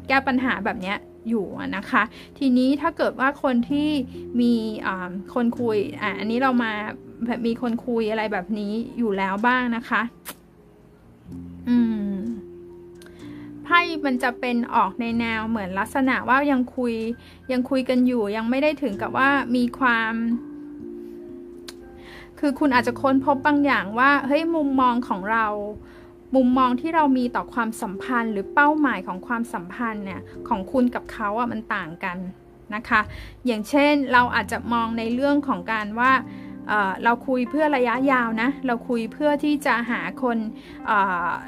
[0.08, 0.94] แก้ปัญหาแบบนี้
[1.28, 2.02] อยู่นะคะ
[2.38, 3.88] ทีนี้ถ้าเกิดว่าคนที่
[4.40, 4.52] มี
[5.34, 6.72] คนคุยอะอันนี้เรามา
[7.26, 10.02] แบบมีคนคุยอะไรแบบนี้อยู่แล้วบ้างนะคะ
[11.68, 11.76] อื
[12.10, 12.12] ม
[13.64, 16.94] ไพ่มันจะเป็นออกในแนวเหมือนลักษณะว่ายังคุย
[17.52, 20.12] ยังคุยกันอยู่ ยังไม่ได้ถึงกับว่ามีความ
[22.44, 25.46] คือคุณอาจจะค้นพบบางอย่างว่าเฮ้ยมุมมองของเรา
[26.34, 32.18] มุมมองที่เรามีต่อความสัมพันธ์ หรือเป้าหมายของความสัมพันธ์เนี่ยของคุณกับเขาอะมันต่างกัน
[32.74, 33.00] นะคะ
[33.46, 36.12] อย่างเช่นเราอาจจะมองในเรื่องของการว่า
[37.04, 40.38] เราคุยเพื่อระยะยาวนะ เราคุยเพื่อที่จะหาคน
[40.86, 40.88] เ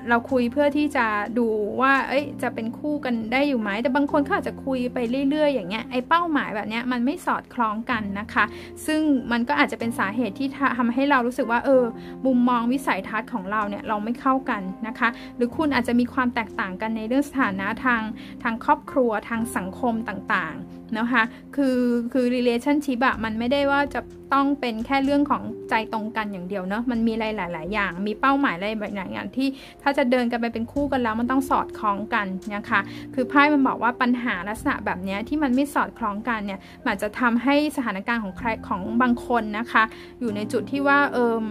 [0.09, 1.07] เราคุยเพื่อที่จะ
[1.39, 1.47] ดู
[1.81, 4.99] ว่า เอ้ย จะเป็นคู่กันได้อยู่ไหม แต่บางคนเขาอาจจะคุยไป
[5.31, 8.45] เรื่อย ๆ อย่างเงี้ย ไอ้เป้าหมายแบบเนี้ยมันไม่สอดคล้องกันนะคะ
[8.87, 9.01] ซึ่ง
[9.33, 10.49] มันก็อาจจะเป็นสาเหตุที่
[10.79, 11.85] ทำให้เรารู้สึกว่า เออ
[12.27, 18.03] มุมมองวิสัยทัศน์ของเราเนี่ยเราไม่เข้ากันนะคะ หรือคุณอาจจะมีความแตกต่างกันในเรื่องสถานะทาง
[18.43, 21.23] ทางครอบครัวทางสังคมต่างๆนะคะ
[21.57, 21.79] คือ
[22.13, 24.01] คือ relationship อะมันไม่ได้ว่าจะ
[24.35, 29.49] ต้องเป็นแค่เรื่องของใจตรงกันอย่างเดียวเนาะมันมีอะไรหลาย ๆ อย่าง มีเป้าหมายอะไรแบบอย่างที่
[29.83, 32.81] ถ้าจะเดินกันไปเป็นคู่กันแล้วมันต้องสอดคล้องกันนะคะ
[33.15, 39.83] คือไพ่มันบอกว่าปัญหาลักษณะแบบนี้ที่มันไม่สอดคล้องกันเนี่ยมันจะทำให้สถานการณ์ของใครของบางคนนะคะ
[40.21, 41.45] อยู่ในจุดที่ว่าเอิม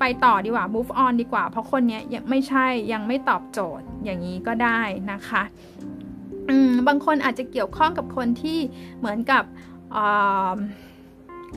[0.00, 4.80] ไปต่อดีกว่า move on ดีกว่า เพราะคนนี้ยังไม่ใช่ยังไม่ตอบโจทย์อย่างนี้ก็ได้
[5.12, 5.42] นะคะ
[6.88, 8.58] บางคนอาจจะเกี่ยวข้องกับคนที่
[8.98, 9.42] เหมือนกับ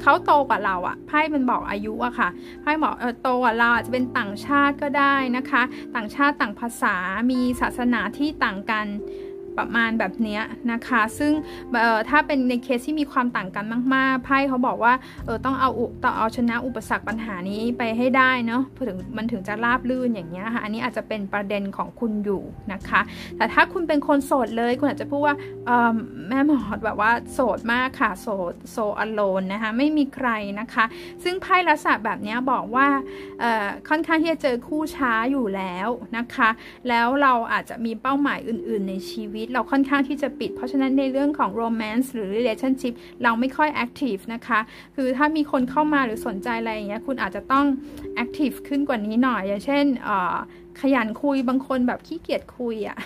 [0.02, 2.30] เขาโตกว่าเราอะไพ่มันบอกอายุอะค่ะ
[2.62, 5.64] ไพ่บอกเออโตกว่าเราอาจจะเป็นต่างชาติก็ได้นะคะ
[5.96, 6.96] ต่างชาติต่างภาษา
[7.32, 8.86] มีศาสนาที่ต่างกัน
[9.58, 10.40] ประมาณแบบนี้
[10.72, 11.32] นะคะ ซึ่ง
[12.10, 13.66] ถ้าเป็นในเคสที่มีความต่างกัน
[13.96, 14.94] มาก ๆ ไพ่เขาบอกว่า
[15.26, 15.70] เออต้องเอา
[16.04, 22.42] ต้องเอาชนะอุปสรรคปัญหานี้ไปให้ได้เนาะถึงมันถึงจะราบลื่นอย่างเงี้ยค่ะอันนี้อาจจะเป็นประเด็นของคุณอยู่
[22.74, 23.02] นะคะ
[23.38, 25.36] แต่ถ้าคุณเป็นคนโสดเลยคุณอาจจะพูดว่า
[26.30, 30.86] แม่หมอดแบบว่าโสดมากค่ะโสดโซอโลนนะคะไม่มีใครนะคะ
[31.24, 32.88] ซึ่งไพ่ลักษณะแบบนี้บอกว่า
[33.90, 36.50] ค่อนข้างที่จะเจอคู่ช้าอยู่แล้วนะคะ
[36.90, 44.60] แล้วเราอาจจะมีเป้าหมายอื่น ๆ ในชีวิตตเราค่อนข้างที่จะปิด เพราะฉะนั้นในเรื่องของ romance หรือ relationship เราไม่ค่อย active นะคะ
[44.96, 47.66] คือถ้ามีคนเข้ามาหรือสนใจอะไรอย่างเงี้ยคุณอาจจะต้อง
[48.24, 49.86] active ขึ้นกว่านี้หน่อย อย่างเช่น
[50.82, 52.98] ขยันคุยบางคนแบบขี้เกียจคุยอะ่ะ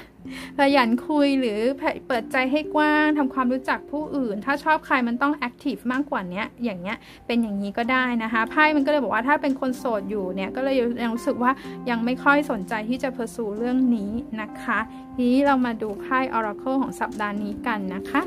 [0.58, 1.60] ขยันคุยหรือ
[2.08, 11.52] เปิดใจให้กว้างทำความรู้จักผู้อื่น ถ้าชอบใครมันต้องแอคทีฟมากกว่านี้อย่างเงี้ยเป็นอย่างนี้ก็ได้นะคะไพ่มันก็เลยบอกว่าถ้าเป็นคนโสดอยู่เนี่ยก็เลยยังรู้สึกว่า
[11.90, 14.80] ยังไม่ค่อยสนใจที่จะเพอร์สูเรื่องนี้นะคะ
[15.16, 18.22] ทีนี้เรามาดูไพ่ออร์ a c l e ของสัปดาห์นี้กันนะคะ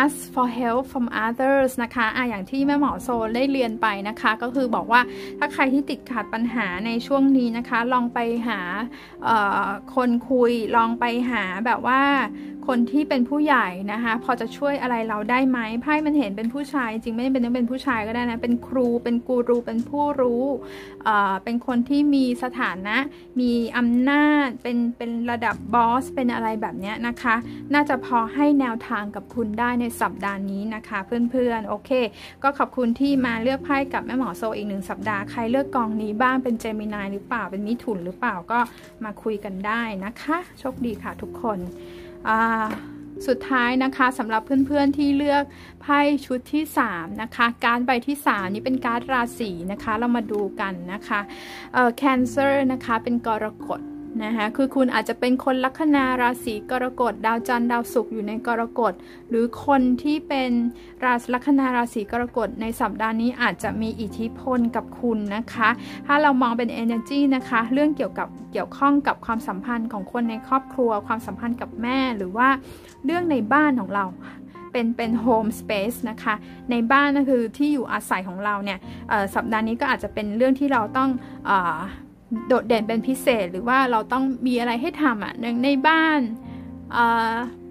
[0.00, 5.00] ask for help from others นะคะอะอย่างที่แม่หมอโซนได้เรียนไปนะคะ ก็คือบอกว่า
[5.38, 8.60] ถ้าใครที่ติดขัดปัญหาในช่วงนี้นะคะ ลองไปหา
[9.94, 12.02] คนคุย ลองไปหาแบบว่า
[12.68, 20.44] คนที่เป็นผู้ใหญ่นะคะ พอจะช่วยอะไรเราได้ไหมไพ่มันเห็นเป็นผู้ชาย จริงไม่ได้เป็นต้องเป็นผู้ชายก็ได้นะ เป็นครู เป็นกูรู เป็นผู้รู้
[21.44, 22.96] เป็นคนที่มีสถานะ
[23.40, 27.34] มีอำนาจ เป็นเป็นระดับบอส เป็นอะไรแบบนี้นะคะ
[27.74, 31.90] น่าจะพอให้แนวทางกับคุณได้ในสัปดาห์นี้นะคะเพื่อนๆ โอเค
[32.42, 38.58] ก็ขอบคุณที่มาเลือกไพ่กับแม่หมอโซอีกหนึ่งสัปดาห์ ใครเลือกกองนี้บ้าง เป็นเจมินายหรือเปล่า เป็นมิถุนหรือเปล่า ก็
[39.04, 41.60] มาคุยกันได้นะคะ โชคดีค่ะทุกคน
[43.26, 45.44] สุดท้ายนะคะสำหรับเพื่อนๆที่เลือก
[45.82, 51.20] ไพ่ชุดที่ 3 นะคะ การใบที่ 3 นี้เป็นการราศีนะคะ เรามาดูกันนะคะ
[51.74, 53.80] เอ่อ Cancer นะคะเป็นกรกฎ
[54.24, 58.92] นะคะคือคุณอาจจะเป็นคนลัคนาราศีกรกฎดาวจันทร์ดาวศุกร์อยู่ในกรกฎ
[59.28, 60.50] หรือคนที่เป็น
[61.04, 65.68] ราศีลัคนาราศีกรกฎในสัปดาห์นี้อาจจะมีอิทธิพลกับคุณนะคะ
[66.06, 72.48] ถ้าเรามองเป็น energy นะคะ เรื่องเกี่ยวกับเกี่ยวข้องกับความสัมพันธ์ของคนในครอบครัว ความสัมพันธ์กับแม่หรือว่า
[73.04, 74.06] เรื่องในบ้านของเรา
[74.72, 76.34] เป็นเป็นโฮมสเปซนะคะ
[76.70, 78.78] ในบ้านก็คือที่อยู่อาศัยของเราเนี่ย
[79.34, 81.10] สัปดาห์นี้ก็อาจจะเป็นเรื่องที่เราต้อง
[81.50, 81.52] อ
[82.48, 86.20] โดดเด่นเป็นพิเศษหรือว่าเราต้องมีอะไรให้ทำอะในบ้าน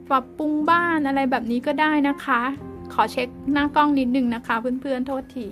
[0.10, 2.42] ปรับปรุงบ้านอะไรแบบนี้ก็ได้นะคะ
[2.94, 5.48] ขอเช็คหน้ากล้องนิดนึงนะคะ เพื่อนๆโทษที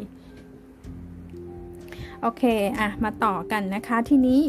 [2.21, 2.43] โอเค
[2.79, 4.41] อะมาต่อกันนะคะทีนี้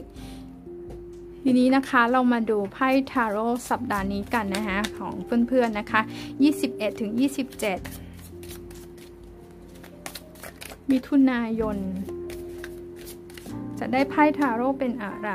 [1.43, 5.15] ทีนี้นะคะเรามาดูไพ่ทาโร่สัปดาห์นี้กันนะคะของ
[5.49, 6.01] เพื่อนๆนะคะ
[6.51, 7.21] 21ถึง27
[10.91, 11.77] มิถุนายน
[13.79, 15.31] จะได้ไพ่ทาโร่เป็นอะไร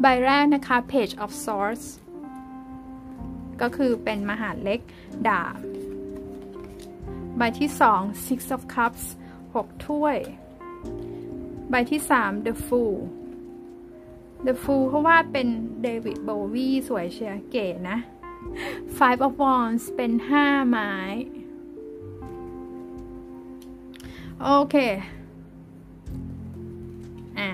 [0.00, 1.86] ใบแรกนะคะ Page of Swords
[3.60, 4.80] ก็คือเป็นมหาเล็ก
[5.28, 5.58] ดาบ
[7.36, 9.04] ใบที่สอง Six of Cups
[9.44, 10.16] 6 ถ้วย
[11.70, 12.98] ใบที่สาม The Fool
[14.46, 15.48] The Fool เพราะว่าเป็น
[15.82, 17.98] เดวิดโบวีสวยเชียเก๋นะ
[18.98, 20.92] five of wands เป็นห้าไม้
[24.42, 24.76] โอเค
[27.38, 27.50] อ่า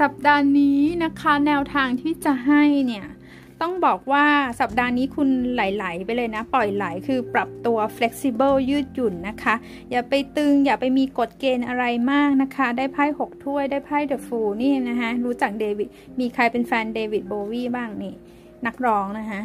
[0.00, 3.06] สัปดาห์นี้นะคะแนวทางที่จะให้เนี่ย
[3.62, 4.26] ต้องบอกว่า
[4.60, 9.54] สัปดาห์นี้คุณไหลๆไปเลยนะ ปล่อยไหลคือปรับตัว flexible ยืดหยุ่นนะคะ
[9.90, 15.88] อย่าไปตึงอย่าไปมีกฎเกณฑ์อะไรมากนะคะ ได้ไพ่หกถ้วยได้ไพ่ The Fool นี่นะคะรู้จักเดวิด
[16.20, 18.14] มีใครเป็นแฟนเดวิดโบวีบ้างนี่
[18.66, 19.40] นักร้องนะคะ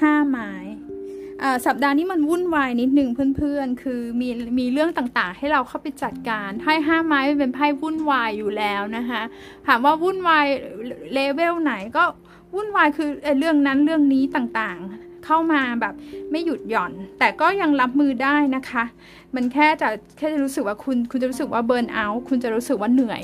[0.00, 0.52] ห้าไม้
[1.66, 9.22] สัปดาห์นี้มันวุ่นวายนิดนึงเพื่อนๆ คือมีมีเรื่องต่างๆ ให้เราเข้าไปจัดการไพ่ห้าไม้เป็นไพ่วุ่นวายอยู่แล้วนะคะ
[9.66, 10.46] ถามว่าวุ่นวาย
[11.12, 12.04] เลเวลไหนก็
[12.54, 15.94] วุ่นวายคือเรื่องนั้นเรื่องนี้ต่างๆ เข้ามาแบบ
[16.30, 18.84] ไม่หยุดหย่อน แต่ก็ยังรับมือได้นะคะ
[19.34, 23.22] มันแค่จะแค่จะรู้สึกว่าคุณคุณจะรู้สึกว่าเบิร์นเอาท์คุณจะรู้สึกว่าเหนื่อย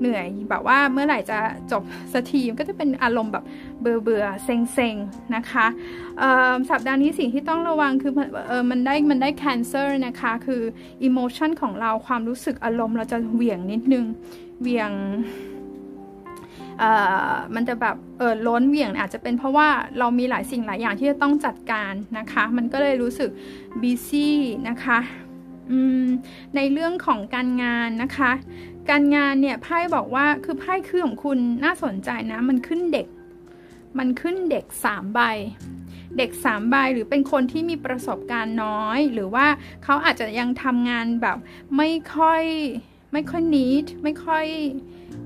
[0.00, 1.38] เหนื่อยแบบว่าเมื่อไหร่จะ
[1.72, 1.82] จบ
[2.12, 3.44] สักทีก็จะเป็นอารมณ์แบบ
[3.80, 4.96] เบื่อเบื่อเซ็งเซ็ง
[5.36, 5.66] นะคะ
[6.70, 8.12] สัปดาห์นี้สิ่งที่ต้องระวังคือ
[8.50, 10.62] ออมันได้มันได้ cancer นะคะคือ
[11.08, 14.04] emotion ของเราความรู้สึกอารมณ์เราจะเหวี่ยงนิดนึง
[14.60, 14.90] เหวี่ยง
[17.54, 23.30] มันจะแบบเออล้นเหวี่ยงอาจจะเป็นเพราะว่าเรามีหลายสิ่งหลายอย่างที่จะต้องจัดการนะคะ มันก็เลยรู้สึก
[23.82, 24.28] busy
[24.68, 24.98] นะคะ
[26.56, 28.30] ในเรื่องของการงานนะคะ
[28.90, 33.06] การงานเนี่ยไพ่บอกว่าคือไพ่คือของคุณน่าสนใจนะ มันขึ้นเด็ก
[33.98, 35.20] มันขึ้นเด็กสามใบ
[36.18, 39.46] เด็กสามใบหรือเป็นคนที่มีประสบการณ์น้อย หรือว่า
[39.84, 41.36] เขาอาจจะยังทำงานแบบ
[41.76, 42.42] ไม่ค่อย
[43.12, 44.44] ไม่ค่อยนิดไม่ค่อย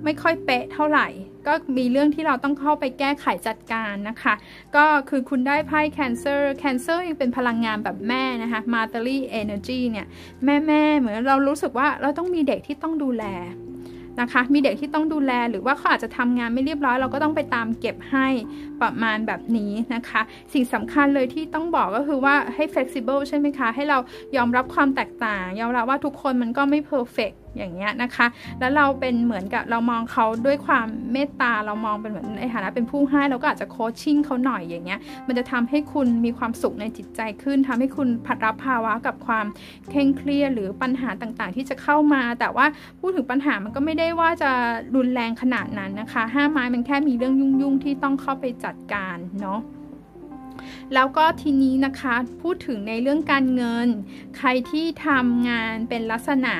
[0.05, 1.09] ไม่ค่อยเป๊ะเท่าไหร่
[1.47, 4.35] ก็มีเรื่องที่เราต้องเข้าไปแก้ไขจัดการนะคะ
[4.77, 10.07] ก็คือคุณได้ไพ่ Cancer Cancer ยังเป็นพลังงานแบบแม่นะคะ Motherly Energy เนี่ย
[10.45, 13.25] แม่แม่เหมือนเรารู้สึกว่าเราต้องมีเด็กที่ต้องดูแล
[14.21, 18.27] นะคะ มีเด็กที่ต้องดูแลหรือว่าเขาอาจจะทำงานไม่เรียบร้อย เราก็ต้องไปตามเก็บให้
[18.81, 20.21] ประมาณแบบนี้นะคะ
[20.53, 23.99] สิ่งสำคัญเลยที่ต้องบอกก็คือว่าให้ flexible ใช่ไหมคะ ให้เรา
[24.37, 28.27] ยอมรับความแตกต่าง ยอมรับว่าทุกคนมันก็ไม่ perfect อย่างเงี้ยนะคะ
[28.61, 39.47] แล้วเราเป็นเหมือนกับเรามองเขาด้วยความเมตตาเรามองเป็นเหมือนในฐานะเป็นผู้ให้เราก็อาจจะโคชชิ่งเขาหน่อยอย่างเงี้ยมันจะทำให้คุณมีความสุขในจิตใจขึ้นทำให้คุณผัดรับภาวะกับความ
[39.91, 42.67] เคร่งเครียดหรือปัญหาต่างๆ ที่จะเข้ามา แต่ว่า
[43.01, 44.51] พูดถึงปัญหามันก็ไม่ได้ว่าจะ
[44.97, 49.61] รุนแรงขนาดนั้นนะคะห้าไม้มันแค่มีเรื่องยุ่งๆที่ต้องเข้าไปจัดการเนาะ
[50.95, 53.89] แล้วก็ทีนี้นะคะพูดถึงในเรื่องการเงิน
[54.37, 56.55] ใครที่ทำงานเป็นลักษณะ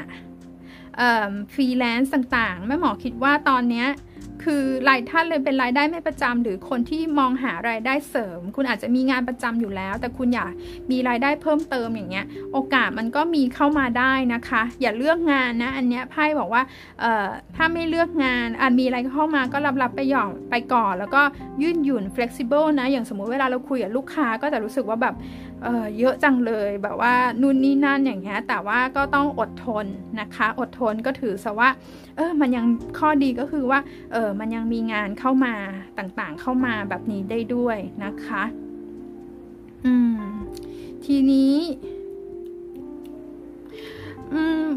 [1.55, 3.87] ฟรีแลนซ์ต่างๆ แม่หมอคิดว่าตอนนี้
[4.49, 10.51] คือรายท่านเลยเป็นรายได้ไม่ประจำหรือคนที่มองหารายได้เสริม คุณอาจจะมีงานประจำอยู่แล้ว แต่คุณอยาก
[10.91, 16.63] มีรายได้เพิ่มเติมอย่างเงี้ย โอกาสมันก็มีเข้ามาได้นะคะ อย่าเลือกงานนะ อันเนี้ยไพ่บอกว่า
[17.01, 21.23] เอ่อถ้าไม่เลือกงานอาจมีอะไรเข้ามาก็รับรับไปหย่อนไปก่อน แล้วก็
[21.63, 25.15] ยืดหยุ่น flexible นะ อย่างสมมุติเวลาเราคุยกับลูกค้าก็จะรู้สึกว่าแบบ
[25.65, 29.87] เเยอะจังเลยแบบว่านู่นนี่นั่นอย่างเงี้ยแต่ว่าก็ต้องอดทน
[30.21, 31.71] นะคะ อดทนก็ถือซะว่า
[32.17, 32.67] เออมันยัง
[32.99, 33.81] ข้อดีก็คือว่า
[34.13, 35.55] เออมันยังมีงานเข้ามา
[35.99, 38.43] ต่างๆเข้ามาแบบนี้ได้ด้วยนะคะ
[39.85, 40.21] อืม
[41.05, 41.55] ทีนี้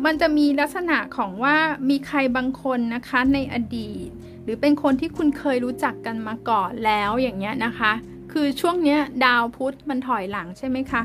[0.06, 1.56] มันจะมีลักษณะของว่า
[1.90, 4.10] มีใครบางคนนะคะในอดีต
[4.44, 7.92] หรือเป็นคนที่คุณเคยรู้จักกันมาก่อนแล้วอย่างเงี้ยนะคะ
[8.38, 11.02] คือช่วงนี้ดาวพุธมันถอยหลังใช่ไหมคะ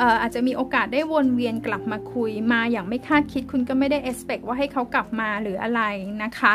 [0.00, 5.82] อออาจจะมีโอกาสได้วนเวียนกลับมาคุยมาอย่างไม่คาดคิดคุณก็ไม่ได้ expect ว่าให้เขากลับมาหรืออะไร
[6.22, 6.52] นะคะ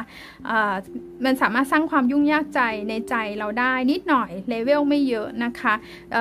[1.25, 5.73] มันสามารถสร้างความยุ่งยากใจในใจเราได้นิดหน่อยเลเวลไม่เยอะนะคะ
[6.13, 6.15] เ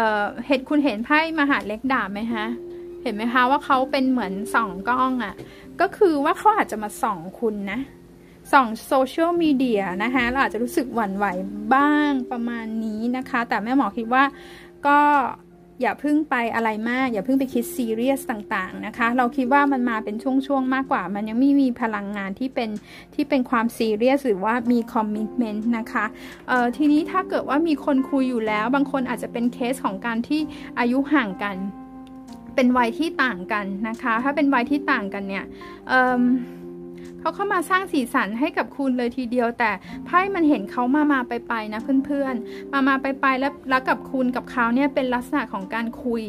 [0.46, 2.46] เหตุคุณเห็นไพ่มหาเล็กดาบไหมฮะ
[3.02, 5.34] เห็นไหมคะว่าเขาเป็นเหมือนสองกล้องอะ่ะ
[5.80, 7.80] ก็คือว่าเขาอาจจะมาส่องคุณนะ
[8.52, 11.26] ส่องโซเชียลมีเดียนะคะเราอาจจะรู้สึกหวั่นไหว
[11.74, 14.24] บ้างประมาณนี้นะคะ แต่แม่หมอคิดว่า
[14.86, 14.98] ก็
[15.82, 22.70] อย่าพิ่งไปอะไรมาก อย่าพิ่งไปคิดซีเรียสต่างๆนะคะ เราคิดว่ามันมาเป็นช่วงๆมากกว่า มันยังไม่มีพลังงานที่เป็น
[23.14, 26.04] ที่เป็นความซีเรียสหรือว่ามีคอมมิชเมนต์นะคะ
[26.48, 30.40] เอ่อทีนี้ถ้าเกิดว่ามีคนคุยอยู่แล้ว บางคนอาจจะเป็นเคสของการที่
[30.78, 31.56] อายุห่างกัน
[32.54, 35.44] เป็นวัยที่ต่างกันนะคะ ถ้าเป็นวัยที่ต่างกันเนี่ย
[35.88, 36.22] เอ่อ
[37.24, 39.70] เขาเข้ามาสร้างสีสันให้กับคุณเลยทีเดียว แต่
[40.06, 46.24] ไพ่มันเห็นเขามามาไปไปนะเพื่อนๆ มามาไปไปแล้วแล้วกับคุณกับเขาเนี่ยเป็นลักษณะของการคุย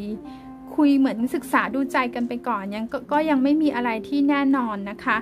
[0.75, 5.17] คุยเหมือนศึกษาดูใจกันไปก่อนยังกก็ยังไม่มีอะไรที่แน่นอนนะคะ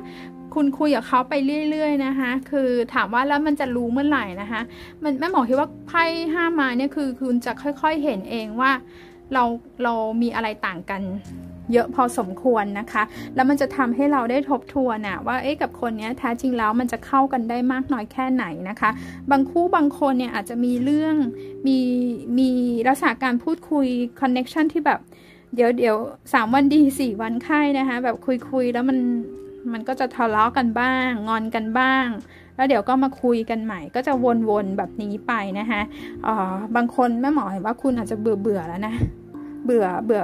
[0.53, 1.33] คุณคุยกับเขาไป
[1.69, 4.61] เรื่อย ๆ นะคะ คือถามว่าแล้วมันจะรู้เมื่อไหร่นะคะ
[5.03, 8.71] มันแม่หมอคิดว่าไพ่ห้ามาเนี่ยคือคุณจะค่อยๆเห็นเองว่า
[9.33, 9.43] เรา
[9.83, 11.01] เรามีอะไรต่างกัน
[11.71, 13.03] เยอะพอสมควรนะคะ
[13.35, 18.89] แล้วมันจะทำให้เราได้ทบทวนนะว่าเอ๊ะกับคนนี้แท้จริงแล้วมันจะเข้ากันได้มากน้อยแค่ไหนนะคะ
[19.31, 21.15] บางคู่บางคนเนี่ยอาจจะมีเรื่อง
[21.67, 21.79] มี
[22.39, 22.49] มี
[22.87, 23.87] ลักษณะการพูดคุย
[24.21, 24.99] คอนเน็ชันที่แบบ
[25.55, 25.97] เดี๋ยวเดี๋ยว
[26.33, 28.97] สามวันดีสี่วันไข้นะคะ แบบคุยคุยแล้วมัน
[29.73, 32.07] มันก็จะทะเลาะกันบ้าง งอนกันบ้าง
[32.55, 34.13] แล้วเดี๋ยวก็มาคุยกันใหม่ ก็จะ
[34.49, 35.81] วนๆแบบนี้ไปนะคะ
[36.23, 38.93] เออบางคนแม่หมอเห็นว่าคุณอาจจะเบื่อเบื่อแล้วนะ
[39.65, 40.23] เบื่อเบื่อ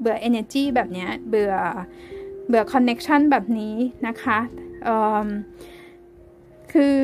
[0.00, 1.52] เบื่อ energy แบบนี้เบื่อ
[2.48, 3.74] เบื่อ connection แบบนี้
[4.06, 4.38] นะคะ
[6.72, 6.98] คือ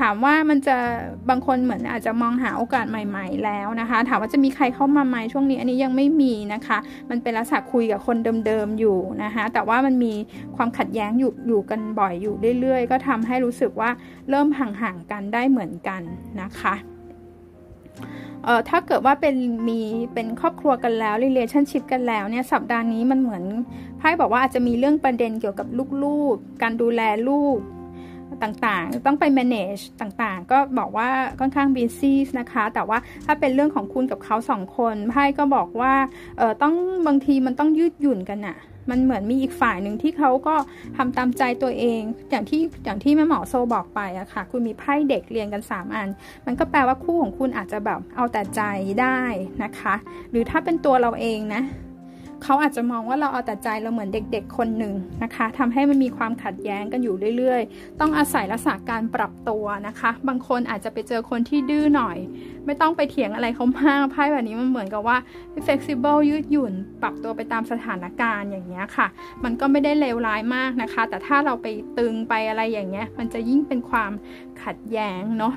[0.00, 0.76] ถามว่ามันจะ
[1.30, 6.78] บางคนเหมือนอาจจะมองหาโอกาสใหม่ ๆ แล้วนะคะ ถามว่าจะมีใครเข้ามาไหมช่วงนี้ อันนี้ยังไม่มีนะคะ
[7.10, 10.12] มันเป็นลักษณะคุยกับคนเดิมๆอยู่นะคะ แต่ว่ามันมี
[10.56, 13.90] ความขัดแย้งอยู่อยู่กันบ่อยอยู่เรื่อยๆ ก็ทำให้รู้สึกว่า
[14.30, 16.02] เริ่มห่างๆกันได้เหมือนกัน
[16.42, 16.74] นะคะ
[18.44, 19.34] เอ่อถ้าเกิดว่าเป็น
[19.68, 19.80] มี
[20.14, 23.44] เป็นครอบครัวกันแล้ว relationship กันแล้วเนี่ยสัปดาห์นี้มันเหมือน
[23.98, 25.66] ไพ่บอกว่าอาจจะมีเรื่องประเด็นเกี่ยวกับ
[26.04, 27.58] ลูกๆ การดูแลลูก
[28.42, 31.08] ต่างๆ ต้องไป manage ต่างๆ ก็บอกว่า
[31.40, 35.94] ค่อนข้าง busy นะคะ แต่ว่าถ้าเป็นเรื่องของคุณกับเขาสองคนไพ่ก็บอกว่า
[36.38, 36.74] เออต้อง
[37.06, 38.56] บางทีมันต้องยืดหยุ่นกันอะ
[38.90, 40.54] มันเหมือนมีอีกฝ่ายหนึ่งที่เขาก็
[40.96, 46.08] ทำตามใจตัวเอง อย่างที่อย่างที่แม่หมอโซบอกไปอะค่ะ คุณมีไพ่เด็กเรียงกัน 3 อัน
[46.46, 48.62] มันก็แปลว่าคู่ของคุณอาจจะแบบเอาแต่ใจ
[49.00, 49.20] ได้
[49.62, 49.94] นะคะ
[50.30, 51.62] หรือถ้าเป็นตัวเราเองนะ
[52.44, 62.18] เขาอาจจะมองว่าเราเอาแต่ใจเราเหมือนเด็ก ๆ คนหนึ่งนะคะทำให้มันมีความขัดแย้งกันอยู่เรื่อย ๆ ต้องอาศัยลักษณะการปรับตัวนะคะ บางคนอาจจะไปเจอคนที่ดื้อหน่อย
[62.66, 65.16] ไม่ต้องไปเถียงอะไรเขามากไพ่แบบนี้มันเหมือนกับว่า
[65.64, 66.72] flexible ยืดหยุ่น
[67.02, 69.06] ปรับตัวไปตามสถานการณ์อย่างเงี้ยค่ะ
[69.44, 71.66] มันก็ไม่ได้เลวร้ายมากนะคะ แต่ถ้าเราไป
[71.98, 74.12] ตึงไปอะไรอย่างเงี้ย มันจะยิ่งเป็นความ
[74.62, 75.54] ขัดแย้งเนาะ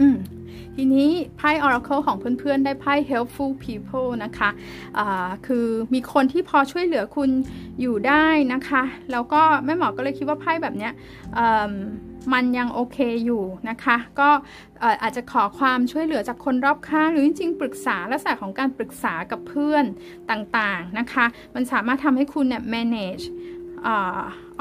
[0.00, 0.16] อืม
[0.76, 7.30] ทีนี้ไพ่ Oracle ของเพื่อนๆ ได้ไพ่ helpful people นะคะะคือมีคนที่พอช่วยเหลือคุณ
[7.80, 10.92] อยู่ได้นะคะ แล้วก็แม่หมอก็เลยคิดว่าไพ่แบบเนี้ย
[12.32, 14.28] มันยังโอเคอยู่นะคะ ก็
[15.02, 19.84] อาจจะขอความช่วยเหลือจากคนรอบข้างหรือจริงๆ ปรึกษาลักษณะของการปรึกษากับเพื่อน
[20.30, 23.24] ต่างๆนะคะ มันสามารถทำให้คุณเนี่ย manage
[23.86, 23.96] อ่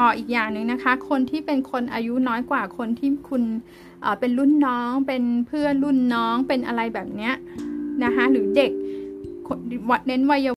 [0.07, 3.43] ออีกอย่างหนึ่งนะคะ คนที่เป็นคนอายุน้อยกว่าคนที่คุณ
[4.19, 7.33] เป็นรุ่นน้อง เป็นเพื่อนรุ่นน้องเป็นอะไรแบบเนี้ย
[8.03, 8.71] นะคะหรือเด็ก
[10.07, 10.49] เน้นวัย